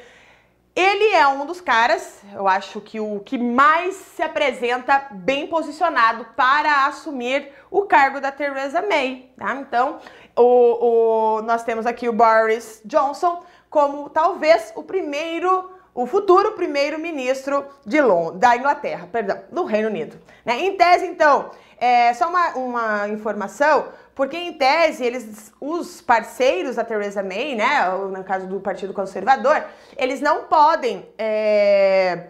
[0.76, 6.26] ele é um dos caras, eu acho que o que mais se apresenta bem posicionado
[6.36, 9.30] para assumir o cargo da Theresa May.
[9.38, 9.56] Tá?
[9.56, 10.00] Então,
[10.36, 17.66] o, o, nós temos aqui o Boris Johnson como talvez o primeiro, o futuro primeiro-ministro
[17.86, 20.18] de Londres, da Inglaterra, perdão, do Reino Unido.
[20.46, 20.62] Né?
[20.62, 26.86] Em tese, então, é só uma, uma informação, porque em tese eles, os parceiros da
[26.86, 29.62] Theresa May, né, no caso do Partido Conservador,
[29.98, 32.28] eles não podem é,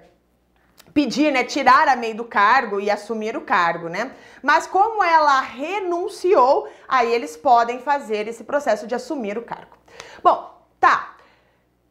[0.96, 4.12] pedir, né, tirar a May do cargo e assumir o cargo, né?
[4.42, 9.76] Mas como ela renunciou, aí eles podem fazer esse processo de assumir o cargo.
[10.24, 11.18] Bom, tá.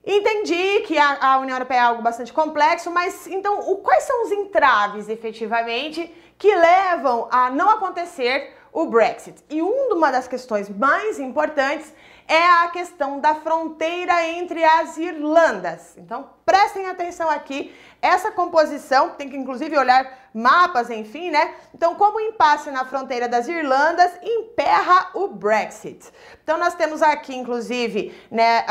[0.06, 4.24] Entendi que a, a União Europeia é algo bastante complexo, mas então o, quais são
[4.24, 9.36] os entraves efetivamente que levam a não acontecer o Brexit.
[9.50, 11.92] E uma das questões mais importantes
[12.26, 15.96] é a questão da fronteira entre as Irlandas.
[15.96, 21.54] Então, prestem atenção aqui, essa composição, tem que inclusive olhar mapas, enfim, né?
[21.74, 26.04] Então, como o impasse na fronteira das Irlandas emperra o Brexit.
[26.42, 28.64] Então, nós temos aqui, inclusive, né,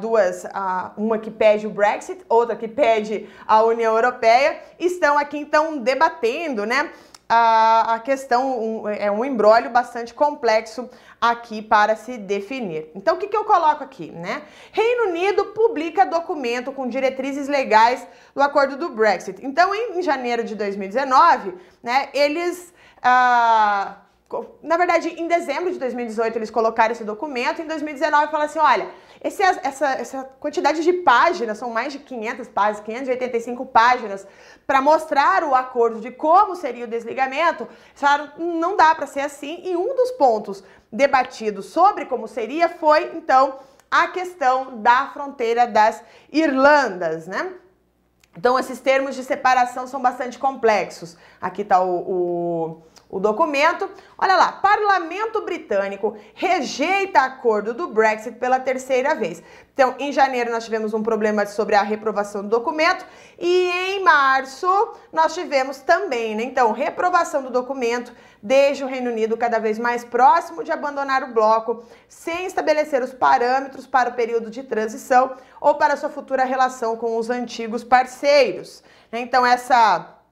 [0.00, 0.44] duas,
[0.96, 6.66] uma que pede o Brexit, outra que pede a União Europeia, estão aqui, então, debatendo,
[6.66, 6.90] né?
[7.28, 10.88] A, questão um, é um embrólio bastante complexo
[11.20, 12.90] aqui para se definir.
[12.94, 14.42] Então, o que, que eu coloco aqui, né?
[14.72, 19.44] Reino Unido publica documento com diretrizes legais do acordo do Brexit.
[19.44, 22.72] Então, em, em janeiro de 2019, né, eles...
[23.02, 23.96] Ah,
[24.62, 28.88] na verdade, em dezembro de 2018 eles colocaram esse documento, em 2019 falaram assim, olha,
[29.24, 34.26] esse, essa, essa quantidade de páginas, são mais de 500 páginas, 585 páginas,
[34.66, 39.60] para mostrar o acordo de como seria o desligamento, falaram, não dá para ser assim,
[39.64, 43.58] e um dos pontos debatidos sobre como seria foi, então,
[43.90, 47.54] a questão da fronteira das Irlandas, né?
[48.36, 51.16] Então, esses termos de separação são bastante complexos.
[51.40, 52.82] Aqui está o, o
[53.14, 53.88] o documento.
[54.18, 59.40] Olha lá, Parlamento Britânico rejeita acordo do Brexit pela terceira vez.
[59.72, 63.06] Então, em janeiro nós tivemos um problema sobre a reprovação do documento
[63.38, 64.66] e em março
[65.12, 66.42] nós tivemos também, né?
[66.42, 71.32] Então, reprovação do documento desde o Reino Unido cada vez mais próximo de abandonar o
[71.32, 76.96] bloco, sem estabelecer os parâmetros para o período de transição ou para sua futura relação
[76.96, 78.82] com os antigos parceiros.
[79.12, 80.23] Então, essa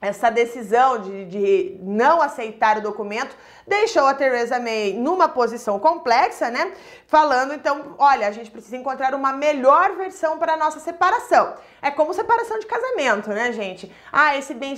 [0.00, 3.36] essa decisão de, de, não aceitar o documento
[3.66, 6.72] deixou a Theresa May numa posição complexa, né?
[7.06, 11.54] Falando, então, olha, a gente precisa encontrar uma melhor versão para a nossa separação.
[11.82, 13.94] É como separação de casamento, né, gente?
[14.10, 14.74] Ah, esse bem.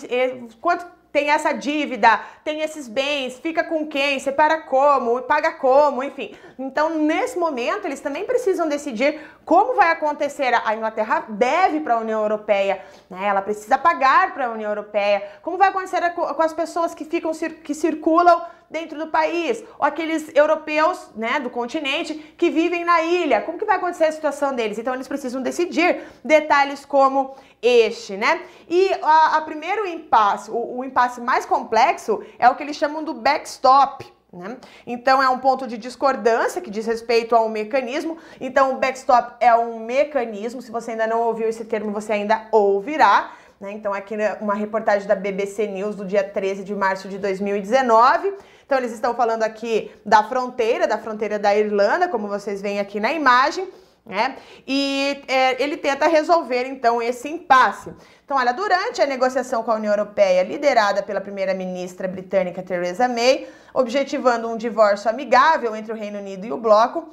[0.61, 6.35] Quanto tem essa dívida, tem esses bens, fica com quem, separa como, paga como, enfim.
[6.59, 10.55] Então, nesse momento, eles também precisam decidir como vai acontecer.
[10.64, 13.27] A Inglaterra deve para a União Europeia, né?
[13.27, 15.22] ela precisa pagar para a União Europeia.
[15.42, 17.31] Como vai acontecer com as pessoas que ficam
[17.62, 18.40] que circulam
[18.72, 23.42] dentro do país, ou aqueles europeus, né, do continente que vivem na ilha.
[23.42, 24.78] Como que vai acontecer a situação deles?
[24.78, 28.42] Então eles precisam decidir detalhes como este, né?
[28.68, 33.04] E a, a primeiro impasse, o, o impasse mais complexo é o que eles chamam
[33.04, 34.11] do backstop.
[34.32, 34.56] Né?
[34.87, 38.16] Então é um ponto de discordância que diz respeito ao mecanismo.
[38.40, 40.62] Então o backstop é um mecanismo.
[40.62, 43.32] Se você ainda não ouviu esse termo, você ainda ouvirá.
[43.62, 43.70] Né?
[43.72, 48.35] Então, aqui uma reportagem da BBC News do dia 13 de março de 2019.
[48.72, 52.98] Então, eles estão falando aqui da fronteira, da fronteira da Irlanda, como vocês veem aqui
[52.98, 53.68] na imagem.
[54.06, 54.35] Né?
[54.66, 57.92] E é, ele tenta resolver então esse impasse.
[58.24, 63.46] Então, olha, durante a negociação com a União Europeia, liderada pela primeira-ministra britânica Theresa May,
[63.74, 67.12] objetivando um divórcio amigável entre o Reino Unido e o bloco,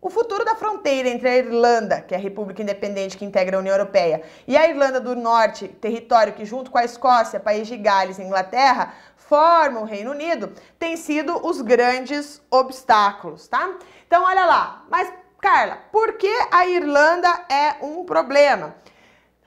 [0.00, 3.60] o futuro da fronteira entre a Irlanda, que é a república independente que integra a
[3.60, 7.76] União Europeia, e a Irlanda do Norte, território que, junto com a Escócia, País de
[7.76, 8.94] Gales e Inglaterra,
[9.28, 13.76] formam o Reino Unido, tem sido os grandes obstáculos, tá?
[14.06, 14.86] Então, olha lá.
[14.90, 18.74] Mas, Carla, por que a Irlanda é um problema?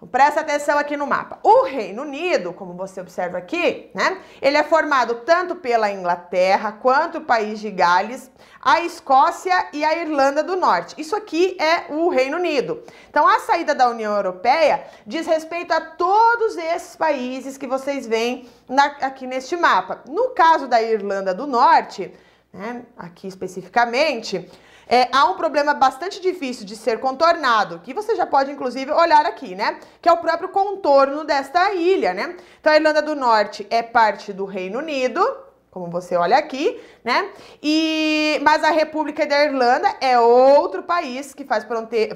[0.01, 1.37] Então, presta atenção aqui no mapa.
[1.43, 4.19] O Reino Unido, como você observa aqui, né?
[4.41, 9.95] Ele é formado tanto pela Inglaterra quanto o país de Gales, a Escócia e a
[9.95, 10.99] Irlanda do Norte.
[10.99, 12.81] Isso aqui é o Reino Unido.
[13.11, 18.49] Então, a saída da União Europeia diz respeito a todos esses países que vocês veem
[18.67, 20.01] na, aqui neste mapa.
[20.07, 22.11] No caso da Irlanda do Norte,
[22.51, 24.49] né, aqui especificamente,
[24.91, 29.25] é, há um problema bastante difícil de ser contornado, que você já pode inclusive olhar
[29.25, 29.79] aqui, né?
[30.01, 32.35] Que é o próprio contorno desta ilha, né?
[32.59, 35.25] Então a Irlanda do Norte é parte do Reino Unido,
[35.71, 37.29] como você olha aqui, né?
[37.63, 41.65] E mas a República da Irlanda é outro país que faz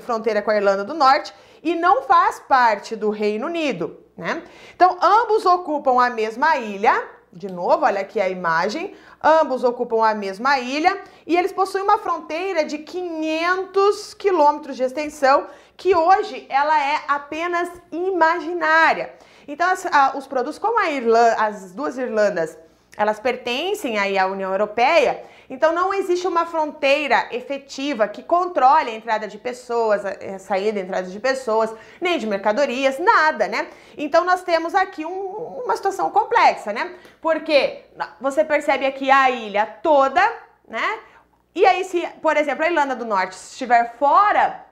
[0.01, 4.43] fronteira com a Irlanda do Norte e não faz parte do Reino Unido, né?
[4.75, 7.14] Então ambos ocupam a mesma ilha.
[7.35, 8.95] De novo, olha aqui a imagem.
[9.21, 15.45] Ambos ocupam a mesma ilha e eles possuem uma fronteira de 500 quilômetros de extensão,
[15.75, 19.13] que hoje ela é apenas imaginária.
[19.45, 22.57] Então, as, a, os produtos, como Irlanda, as duas Irlandas,
[22.95, 28.95] elas pertencem aí à União Europeia, então não existe uma fronteira efetiva que controle a
[28.95, 33.67] entrada de pessoas, a saída e entrada de pessoas, nem de mercadorias, nada, né?
[33.97, 36.95] Então nós temos aqui um, uma situação complexa, né?
[37.21, 37.85] Porque
[38.19, 40.21] você percebe aqui a ilha toda,
[40.67, 40.99] né?
[41.53, 44.65] E aí se, por exemplo, a Irlanda do Norte estiver fora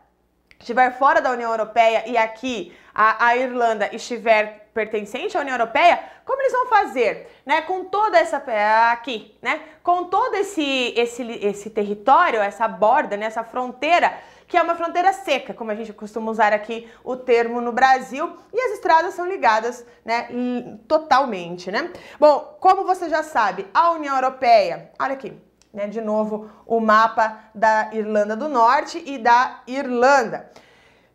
[0.64, 6.00] estiver fora da União Europeia e aqui a, a, Irlanda estiver pertencente à União Europeia,
[6.26, 7.62] como eles vão fazer, né?
[7.62, 8.44] Com toda essa
[8.92, 9.62] aqui, né?
[9.84, 13.26] Com todo esse esse esse território, essa borda, né?
[13.26, 14.14] essa fronteira
[14.48, 18.38] que é uma fronteira seca, como a gente costuma usar aqui o termo no Brasil,
[18.54, 20.28] e as estradas são ligadas, né,
[20.88, 21.92] totalmente, né?
[22.20, 25.34] Bom, como você já sabe, a União Europeia, olha aqui,
[25.74, 30.52] né, de novo o mapa da Irlanda do Norte e da Irlanda.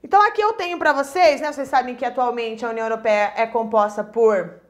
[0.02, 3.46] Então aqui eu tenho para vocês, né, vocês sabem que atualmente a União Europeia é
[3.46, 4.60] composta por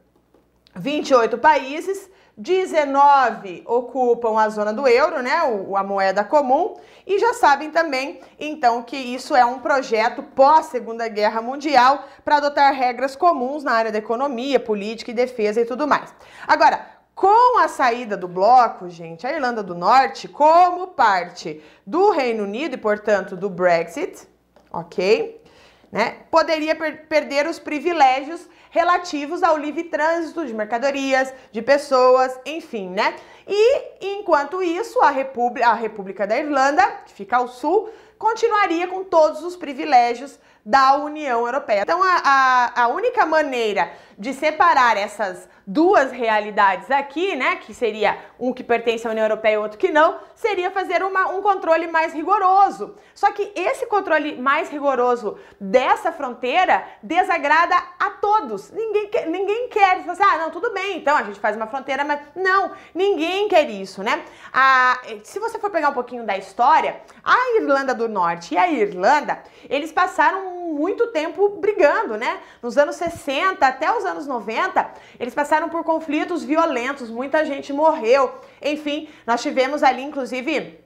[0.75, 5.33] 28 países, 19 ocupam a zona do euro, né,
[5.77, 11.09] a moeda comum, e já sabem também, então, que isso é um projeto pós Segunda
[11.09, 15.87] Guerra Mundial para adotar regras comuns na área da economia, política e defesa e tudo
[15.87, 16.15] mais.
[16.47, 22.45] Agora, com a saída do bloco, gente, a Irlanda do Norte, como parte do Reino
[22.45, 24.29] Unido e, portanto, do Brexit,
[24.73, 25.43] ok?
[25.91, 32.91] Né, poderia per perder os privilégios relativos ao livre trânsito de mercadorias, de pessoas, enfim,
[32.91, 33.15] né?
[33.47, 37.89] E enquanto isso, a, República, a República da Irlanda, que fica ao sul,
[38.19, 41.81] continuaria com todos os privilégios da União Europeia.
[41.83, 48.19] Então, a, a, a única maneira de separar essas duas realidades aqui, né, que seria
[48.41, 51.87] um que pertence à União Europeia e outro que não, seria fazer uma, um controle
[51.87, 52.97] mais rigoroso.
[53.15, 58.71] Só que esse controle mais rigoroso dessa fronteira desagrada a todos.
[58.71, 60.03] Ninguém quer, ninguém quer.
[60.05, 63.69] Você, ah, não, tudo bem, então a gente faz uma fronteira, mas não, ninguém quer
[63.69, 64.25] isso, né?
[64.53, 68.71] A, se você for pegar um pouquinho da história, a Irlanda do Norte e a
[68.71, 72.41] Irlanda, eles passaram muito tempo brigando, né?
[72.63, 74.91] Nos anos 60 até os anos 90,
[75.21, 78.35] eles passaram por conflitos violentos, muita gente morreu.
[78.61, 80.81] Enfim, nós tivemos ali, inclusive,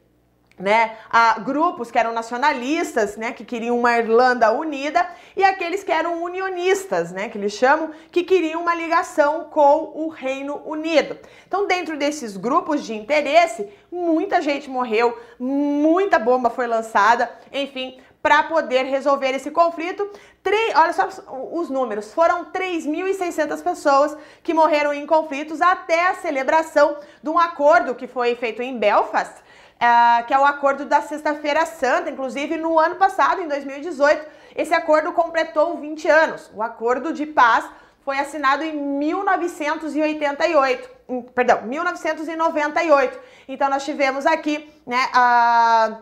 [0.58, 5.90] né, a grupos que eram nacionalistas, né, que queriam uma Irlanda unida, e aqueles que
[5.90, 11.18] eram unionistas, né, que eles chamam, que queriam uma ligação com o Reino Unido.
[11.48, 18.44] Então, dentro desses grupos de interesse, muita gente morreu, muita bomba foi lançada, enfim, para
[18.44, 20.08] poder resolver esse conflito.
[20.42, 21.08] Tre olha só
[21.52, 27.94] os números, foram 3.600 pessoas que morreram em conflitos até a celebração de um acordo
[27.94, 32.78] que foi feito em Belfast, uh, que é o acordo da Sexta-feira Santa, inclusive no
[32.78, 36.50] ano passado, em 2018, esse acordo completou 20 anos.
[36.54, 37.68] O acordo de paz
[38.04, 40.90] foi assinado em 1988,
[41.34, 43.18] perdão, 1998.
[43.48, 45.98] Então nós tivemos aqui, né, a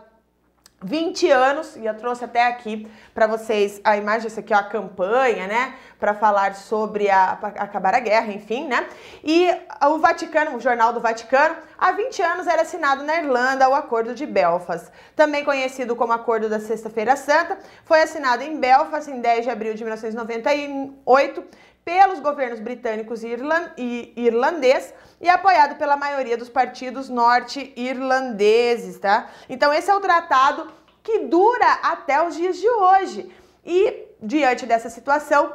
[0.83, 4.63] 20 anos, e eu trouxe até aqui para vocês a imagem, essa aqui é a
[4.63, 8.87] campanha, né, para falar sobre a, acabar a guerra, enfim, né,
[9.23, 9.47] e
[9.85, 14.15] o Vaticano, o Jornal do Vaticano, há 20 anos era assinado na Irlanda o Acordo
[14.15, 19.43] de Belfast, também conhecido como Acordo da Sexta-feira Santa, foi assinado em Belfast em 10
[19.43, 21.43] de abril de 1998
[21.85, 29.29] pelos governos britânicos e irlandês e apoiado pela maioria dos partidos norte-irlandeses, tá?
[29.47, 30.71] Então esse é o tratado
[31.03, 33.31] que dura até os dias de hoje.
[33.63, 35.53] E diante dessa situação,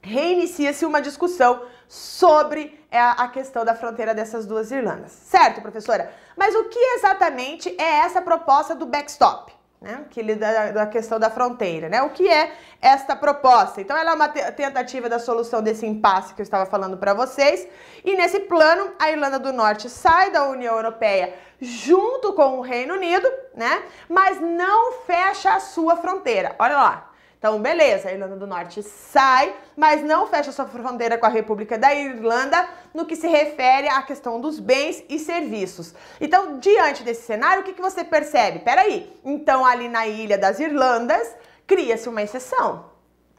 [0.00, 5.12] reinicia-se uma discussão sobre é, a questão da fronteira dessas duas Irlandas.
[5.12, 6.12] Certo, professora?
[6.36, 9.57] Mas o que exatamente é essa proposta do backstop?
[9.80, 12.02] Né, que lida da questão da fronteira, né?
[12.02, 13.80] O que é esta proposta?
[13.80, 17.66] Então, ela é uma tentativa da solução desse impasse que eu estava falando para vocês.
[18.04, 22.94] E nesse plano, a Irlanda do Norte sai da União Europeia junto com o Reino
[22.94, 23.82] Unido, né?
[24.08, 26.56] Mas não fecha a sua fronteira.
[26.58, 27.07] Olha lá.
[27.38, 31.78] Então, beleza, a Irlanda do Norte sai, mas não fecha sua fronteira com a República
[31.78, 35.94] da Irlanda no que se refere à questão dos bens e serviços.
[36.20, 38.58] Então, diante desse cenário, o que, que você percebe?
[38.58, 41.32] Peraí, então ali na Ilha das Irlandas
[41.64, 42.98] cria-se uma exceção.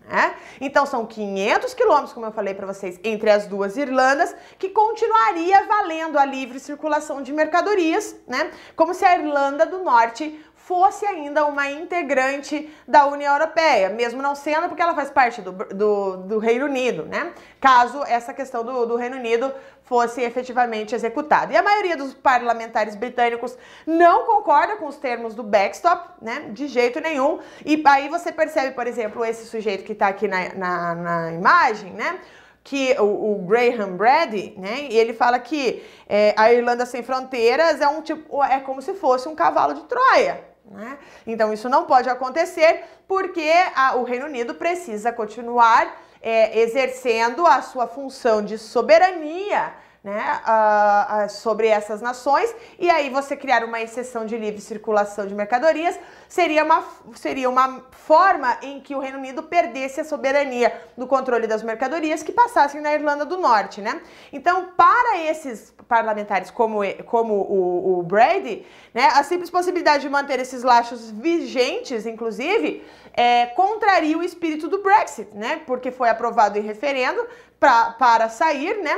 [0.10, 0.34] Né?
[0.60, 5.68] Então são 500 quilômetros, como eu falei para vocês, entre as duas Irlandas, que continuaria
[5.68, 8.50] valendo a livre circulação de mercadorias, né?
[8.76, 14.36] Como se a Irlanda do Norte fosse ainda uma integrante da União Europeia, mesmo não
[14.36, 17.34] sendo porque ela faz parte do, do, do Reino Unido, né?
[17.60, 19.52] Caso essa questão do, do Reino Unido
[19.82, 21.52] fosse efetivamente executada.
[21.52, 26.52] E a maioria dos parlamentares britânicos não concorda com os termos do backstop, né?
[26.52, 27.40] De jeito nenhum.
[27.66, 31.94] E aí você percebe, por exemplo, esse sujeito que está aqui na, na, na imagem,
[31.94, 32.20] né?
[32.64, 34.88] que o, o, Graham Brady, né?
[34.92, 38.94] E ele fala que é, a Irlanda sem fronteiras é um tipo, é como se
[38.94, 40.98] fosse um cavalo de Troia, né?
[41.26, 47.62] Então, isso não pode acontecer porque a, o Reino Unido precisa continuar é, exercendo a
[47.62, 49.74] sua função de soberania
[50.04, 55.28] né, uh, uh, sobre essas nações, e aí você criar uma exceção de livre circulação
[55.28, 56.86] de mercadorias seria uma,
[57.16, 62.24] seria uma forma em que o Reino Unido perdesse a soberania do controle das mercadorias
[62.24, 64.02] que passassem na Irlanda do Norte, né?
[64.32, 70.40] Então, para esses parlamentares como, como o, o Brady, né, a simples possibilidade de manter
[70.40, 75.62] esses laços vigentes, inclusive, é, contraria o espírito do Brexit, né?
[75.66, 77.28] Porque foi aprovado em referendo
[77.60, 78.96] pra, para sair, né?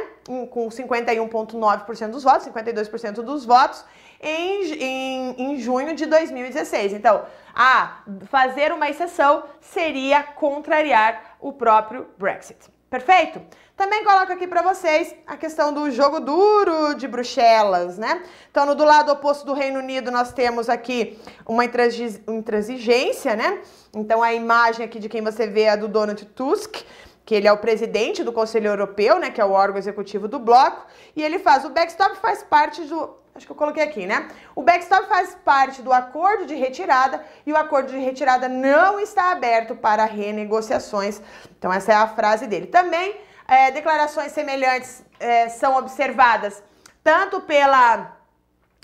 [0.52, 3.84] Com 51,9% dos votos, 52% dos votos,
[4.22, 6.94] em, em, em junho de 2016.
[6.94, 12.70] Então, a fazer uma exceção seria contrariar o próprio Brexit.
[12.90, 13.42] Perfeito?
[13.76, 18.22] Também coloco aqui para vocês a questão do jogo duro de Bruxelas, né?
[18.52, 23.62] Então, no do lado oposto do Reino Unido, nós temos aqui uma intransigência, né?
[23.96, 26.84] Então, a imagem aqui de quem você vê é a do Donald Tusk,
[27.26, 30.40] que ele é o presidente do Conselho Europeu, né, que é o órgão executivo do
[30.40, 34.28] bloco, e ele faz o backstop faz parte do, acho que eu coloquei aqui, né?
[34.56, 39.32] O backstop faz parte do acordo de retirada e o acordo de retirada não está
[39.32, 41.22] aberto para renegociações.
[41.58, 42.68] Então essa é a frase dele.
[42.68, 43.16] Também
[43.48, 46.62] é, declarações semelhantes é, são observadas
[47.04, 48.18] tanto pela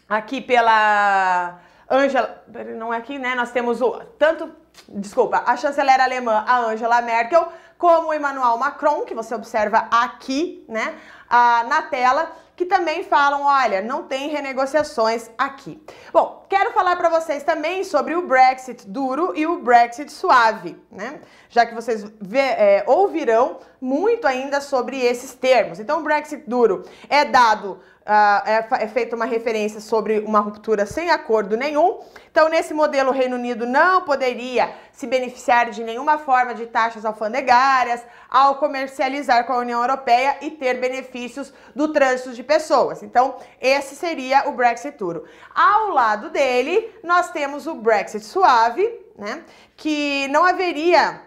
[0.10, 1.60] aqui pela
[1.90, 2.44] Angela,
[2.76, 3.36] não é aqui, né?
[3.36, 4.52] Nós temos o tanto,
[4.90, 10.66] desculpa, a chanceler alemã, a Angela Merkel, como o Emmanuel Macron, que você observa aqui,
[10.68, 10.98] né,
[11.30, 15.80] ah, na tela, que também falam, olha, não tem renegociações aqui.
[16.12, 21.20] Bom, quero falar para vocês também sobre o Brexit duro e o Brexit suave, né?
[21.50, 25.80] Já que vocês vê, é, ouvirão muito ainda sobre esses termos.
[25.80, 30.86] Então, o Brexit duro é dado Uh, é, é feita uma referência sobre uma ruptura
[30.86, 32.00] sem acordo nenhum.
[32.32, 37.04] Então, nesse modelo, o Reino Unido não poderia se beneficiar de nenhuma forma de taxas
[37.04, 43.04] alfandegárias ao comercializar com a União Europeia e ter benefícios do trânsito de pessoas.
[43.04, 45.26] Então, esse seria o Brexit duro.
[45.54, 48.84] Ao lado dele, nós temos o Brexit suave,
[49.18, 49.44] né?
[49.76, 51.22] Que não haveria,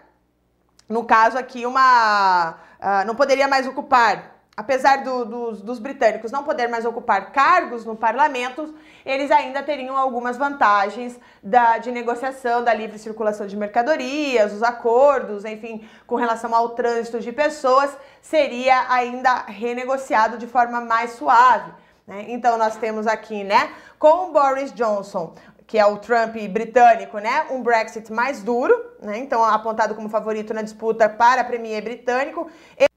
[0.89, 2.55] no caso aqui, uma.
[2.79, 7.85] Uh, não poderia mais ocupar apesar do, dos, dos britânicos não poder mais ocupar cargos
[7.85, 8.73] no parlamento,
[9.05, 15.45] eles ainda teriam algumas vantagens da, de negociação da livre circulação de mercadorias, os acordos,
[15.45, 21.71] enfim, com relação ao trânsito de pessoas, seria ainda renegociado de forma mais suave.
[22.05, 22.25] Né?
[22.27, 25.33] Então nós temos aqui, né, com Boris Johnson,
[25.65, 27.45] que é o Trump britânico, né?
[27.49, 29.17] Um Brexit mais duro, né?
[29.19, 32.49] Então apontado como favorito na disputa para premier britânico.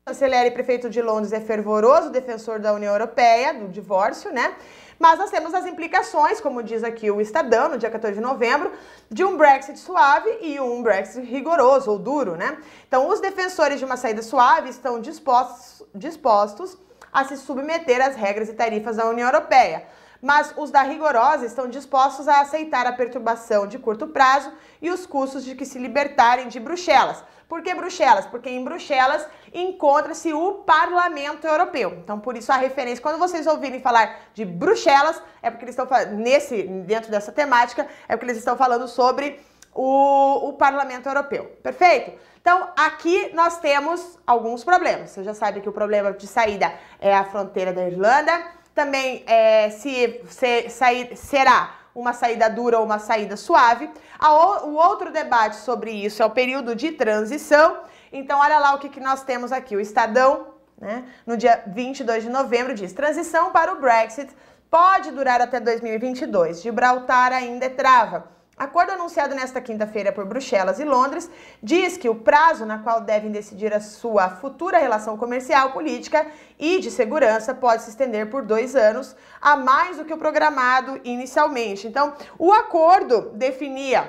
[0.07, 4.55] Chanceler e prefeito de Londres é fervoroso defensor da União Europeia, do divórcio, né?
[4.99, 8.71] Mas nós temos as implicações, como diz aqui o Estadão, no dia 14 de novembro,
[9.11, 12.59] de um Brexit suave e um Brexit rigoroso ou duro, né?
[12.87, 16.77] Então, os defensores de uma saída suave estão dispostos, dispostos
[17.11, 19.87] a se submeter às regras e tarifas da União Europeia
[20.25, 24.51] mas os da rigorosa estão dispostos a aceitar a perturbação de curto prazo
[24.81, 27.23] e os custos de que se libertarem de Bruxelas.
[27.47, 28.25] Por que Bruxelas?
[28.25, 31.99] Porque em Bruxelas encontra-se o Parlamento Europeu.
[32.03, 33.03] Então, por isso a referência.
[33.03, 38.17] Quando vocês ouvirem falar de Bruxelas, é porque eles estão nesse dentro dessa temática, é
[38.17, 39.39] porque eles estão falando sobre
[39.75, 41.45] o, o Parlamento Europeu.
[41.63, 42.19] Perfeito?
[42.41, 45.11] Então, aqui nós temos alguns problemas.
[45.11, 49.71] Você já sabe que o problema de saída é a fronteira da Irlanda também é,
[49.71, 53.89] se, se sair, será uma saída dura ou uma saída suave.
[54.21, 57.79] O, o outro debate sobre isso é o período de transição.
[58.13, 59.77] Então, olha lá o que, que nós temos aqui.
[59.77, 60.49] O Estadão,
[60.79, 64.35] né, no dia 22 de novembro, diz: transição para o Brexit
[64.71, 66.63] pode durar até 2022.
[66.63, 68.34] Gibraltar ainda é trava.
[68.57, 71.29] Acordo anunciado nesta quinta-feira por Bruxelas e Londres
[71.61, 76.25] diz que o prazo na qual devem decidir a sua futura relação comercial, política
[76.57, 81.01] e de segurança pode se estender por dois anos, a mais do que o programado
[81.03, 81.89] inicialmente.
[81.89, 84.09] Então, o acordo definia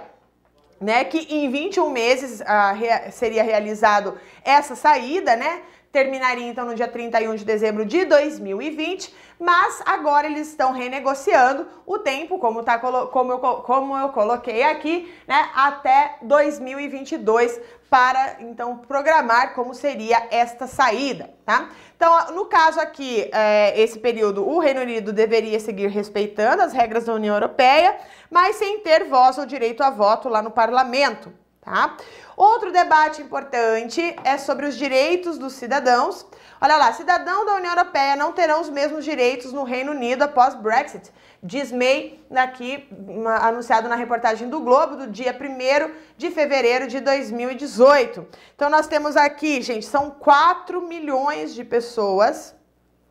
[0.80, 2.74] né, que em 21 meses ah,
[3.12, 5.62] seria realizado essa saída, né?
[5.96, 11.98] Terminaria então no dia 31 de dezembro de 2020, mas agora eles estão renegociando o
[11.98, 19.54] tempo, como, tá, como, eu, como eu coloquei aqui, né, até 2022 para então programar
[19.54, 21.70] como seria esta saída, tá?
[21.96, 27.06] Então, no caso aqui, é, esse período, o Reino Unido deveria seguir respeitando as regras
[27.06, 27.96] da União Europeia,
[28.30, 31.32] mas sem ter voz ou direito a voto lá no parlamento,
[31.66, 31.98] tá?
[32.38, 36.26] Outro debate importante é sobre os direitos dos cidadãos.
[36.62, 40.54] Olha lá, cidadãos da União Europeia não terão os mesmos direitos no Reino Unido após
[40.54, 41.12] Brexit.
[41.42, 42.88] Diz May, aqui
[43.42, 48.26] anunciado na reportagem do Globo, do dia 1 de fevereiro de 2018.
[48.56, 52.56] Então nós temos aqui, gente, são 4 milhões de pessoas,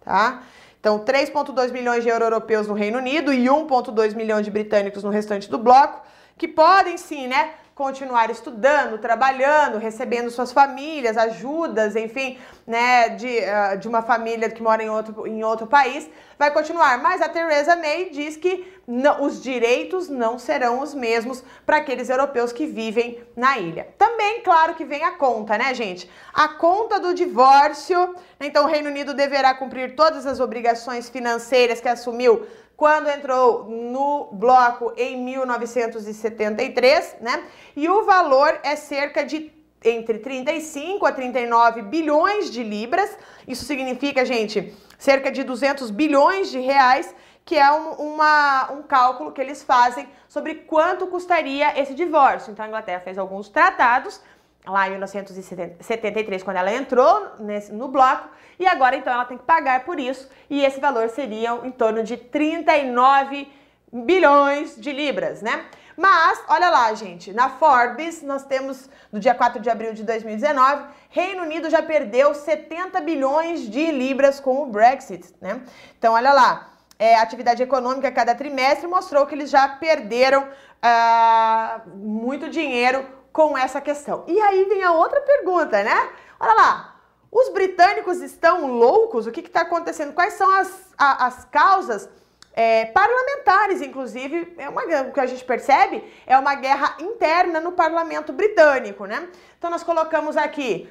[0.04, 0.42] tá?
[0.84, 5.48] Então, 3,2 milhões de euro-europeus no Reino Unido e 1,2 milhões de britânicos no restante
[5.48, 6.02] do bloco,
[6.36, 13.78] que podem sim, né, continuar estudando, trabalhando, recebendo suas famílias, ajudas, enfim, né, de, uh,
[13.78, 16.08] de uma família que mora em outro, em outro país,
[16.38, 17.02] vai continuar.
[17.02, 18.72] Mas a Theresa May diz que
[19.20, 23.88] os direitos não serão os mesmos para aqueles europeus que vivem na ilha.
[23.98, 26.08] Também, claro que vem a conta, né, gente?
[26.32, 28.14] A conta do divórcio.
[28.38, 32.46] Então, o Reino Unido deverá cumprir todas as obrigações financeiras que assumiu
[32.76, 37.44] quando entrou no bloco em 1973, né?
[37.76, 39.52] E o valor é cerca de
[39.84, 43.16] entre 35 a 39 bilhões de libras.
[43.46, 47.14] Isso significa, gente, cerca de 200 bilhões de reais,
[47.44, 52.50] que é um, uma, um cálculo que eles fazem sobre quanto custaria esse divórcio.
[52.50, 54.20] Então a Inglaterra fez alguns tratados
[54.66, 59.44] lá em 1973, quando ela entrou nesse, no bloco, e agora então ela tem que
[59.44, 63.50] pagar por isso, e esse valor seria em torno de 39
[63.92, 65.64] bilhões de libras, né?
[65.96, 70.86] Mas, olha lá, gente, na Forbes, nós temos, no dia 4 de abril de 2019,
[71.08, 75.62] Reino Unido já perdeu 70 bilhões de libras com o Brexit, né?
[75.96, 80.48] Então, olha lá, é, atividade econômica cada trimestre mostrou que eles já perderam
[80.82, 84.24] ah, muito dinheiro com essa questão.
[84.26, 86.08] E aí vem a outra pergunta, né?
[86.38, 86.93] Olha lá,
[87.34, 89.26] os britânicos estão loucos?
[89.26, 90.12] O que está acontecendo?
[90.12, 92.08] Quais são as, a, as causas
[92.52, 97.72] é, parlamentares, inclusive, é uma, o que a gente percebe é uma guerra interna no
[97.72, 99.28] parlamento britânico, né?
[99.58, 100.88] Então nós colocamos aqui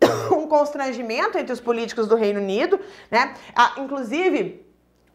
[0.34, 2.80] um constrangimento entre os políticos do Reino Unido,
[3.10, 3.34] né?
[3.54, 4.64] Ah, inclusive,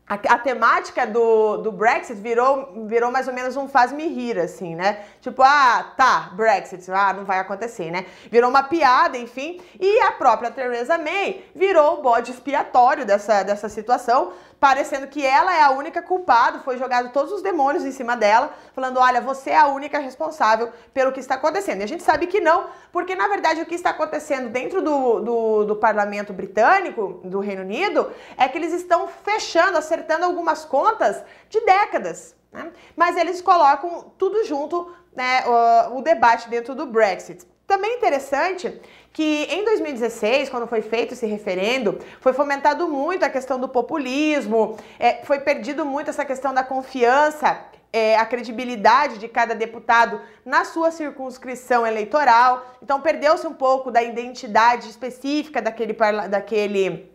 [0.10, 4.74] a, a, temática do, do Brexit virou, virou mais ou menos um faz-me rir, assim,
[4.74, 5.04] né?
[5.20, 8.06] Tipo, ah, tá, Brexit, ah, não vai acontecer, né?
[8.32, 9.60] Virou uma piada, enfim.
[9.78, 15.56] E a própria Theresa May virou o bode expiatório dessa, dessa situação, parecendo que ela
[15.56, 19.52] é a única culpada, foi jogado todos os demônios em cima dela, falando: olha, você
[19.52, 21.82] é a única responsável pelo que está acontecendo.
[21.82, 25.20] E a gente sabe que não, porque na verdade o que está acontecendo dentro do,
[25.20, 31.24] do, do parlamento britânico, do Reino Unido, é que eles estão fechando, acertando algumas contas
[31.50, 32.36] de décadas.
[32.52, 32.72] Né?
[32.96, 37.46] Mas eles colocam tudo junto, né, o, o debate dentro do Brexit.
[37.68, 38.82] Também interessante
[39.18, 44.78] que em 2016, quando foi feito esse referendo, foi fomentado muito a questão do populismo,
[45.00, 47.60] é, foi perdido muito essa questão da confiança,
[47.92, 52.64] é, a credibilidade de cada deputado na sua circunscrição eleitoral.
[52.80, 55.94] Então perdeu-se um pouco da identidade específica daquele,
[56.30, 57.12] daquele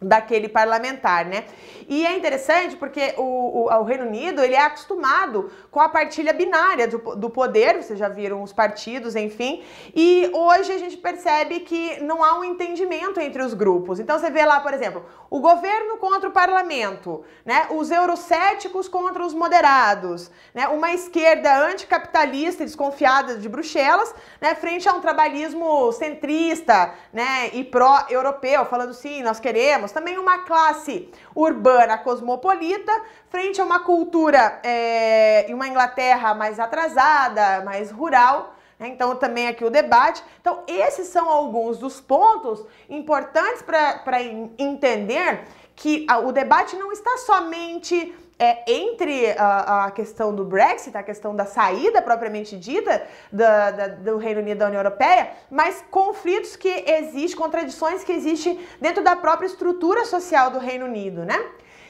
[0.00, 1.44] daquele parlamentar, né?
[1.88, 6.32] E é interessante porque o, o, o, Reino Unido ele é acostumado com a partilha
[6.32, 9.62] binária do, do poder, vocês já viram os partidos, enfim,
[9.94, 14.00] e hoje a gente percebe que não há um entendimento entre os grupos.
[14.00, 17.66] Então você vê lá, por exemplo, o governo contra o parlamento, né?
[17.70, 20.66] Os eurocéticos contra os moderados, né?
[20.68, 24.54] Uma esquerda anticapitalista desconfiada de Bruxelas, né?
[24.54, 27.50] Frente a um trabalhismo centrista, né?
[27.52, 32.92] E pró-europeu, falando sim, nós queremos temos também uma classe urbana cosmopolita
[33.28, 38.54] frente a uma cultura é, e uma Inglaterra mais atrasada, mais rural.
[38.78, 38.88] Né?
[38.88, 40.22] Então, também aqui o debate.
[40.40, 44.22] Então, esses são alguns dos pontos importantes para
[44.58, 45.44] entender
[45.76, 51.36] que o debate não está somente é, entre a, a, questão do Brexit, a questão
[51.36, 56.68] da saída propriamente dita da, da, do Reino Unido da União Europeia, mas conflitos que
[56.68, 61.38] existem, contradições que existem dentro da própria estrutura social do Reino Unido, né?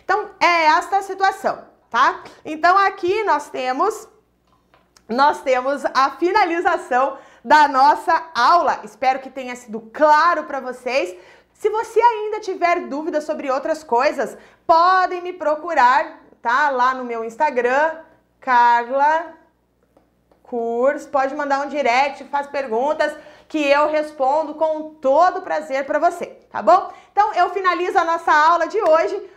[0.04, 2.24] Então, é esta a situação, tá?
[2.44, 4.08] Então, aqui nós temos
[5.08, 8.80] nós temos a finalização da nossa aula.
[8.84, 11.16] Espero que tenha sido claro para vocês.
[11.52, 14.36] Se você ainda tiver dúvidas sobre outras coisas,
[14.66, 16.70] podem me procurar, tá?
[16.70, 17.98] Lá no meu Instagram,
[18.40, 19.34] Carla
[20.42, 21.06] Curs.
[21.06, 23.14] Pode mandar um direct, faz perguntas
[23.48, 26.92] que eu respondo com todo prazer para você, tá bom?
[27.10, 29.30] Então eu finalizo a nossa aula de hoje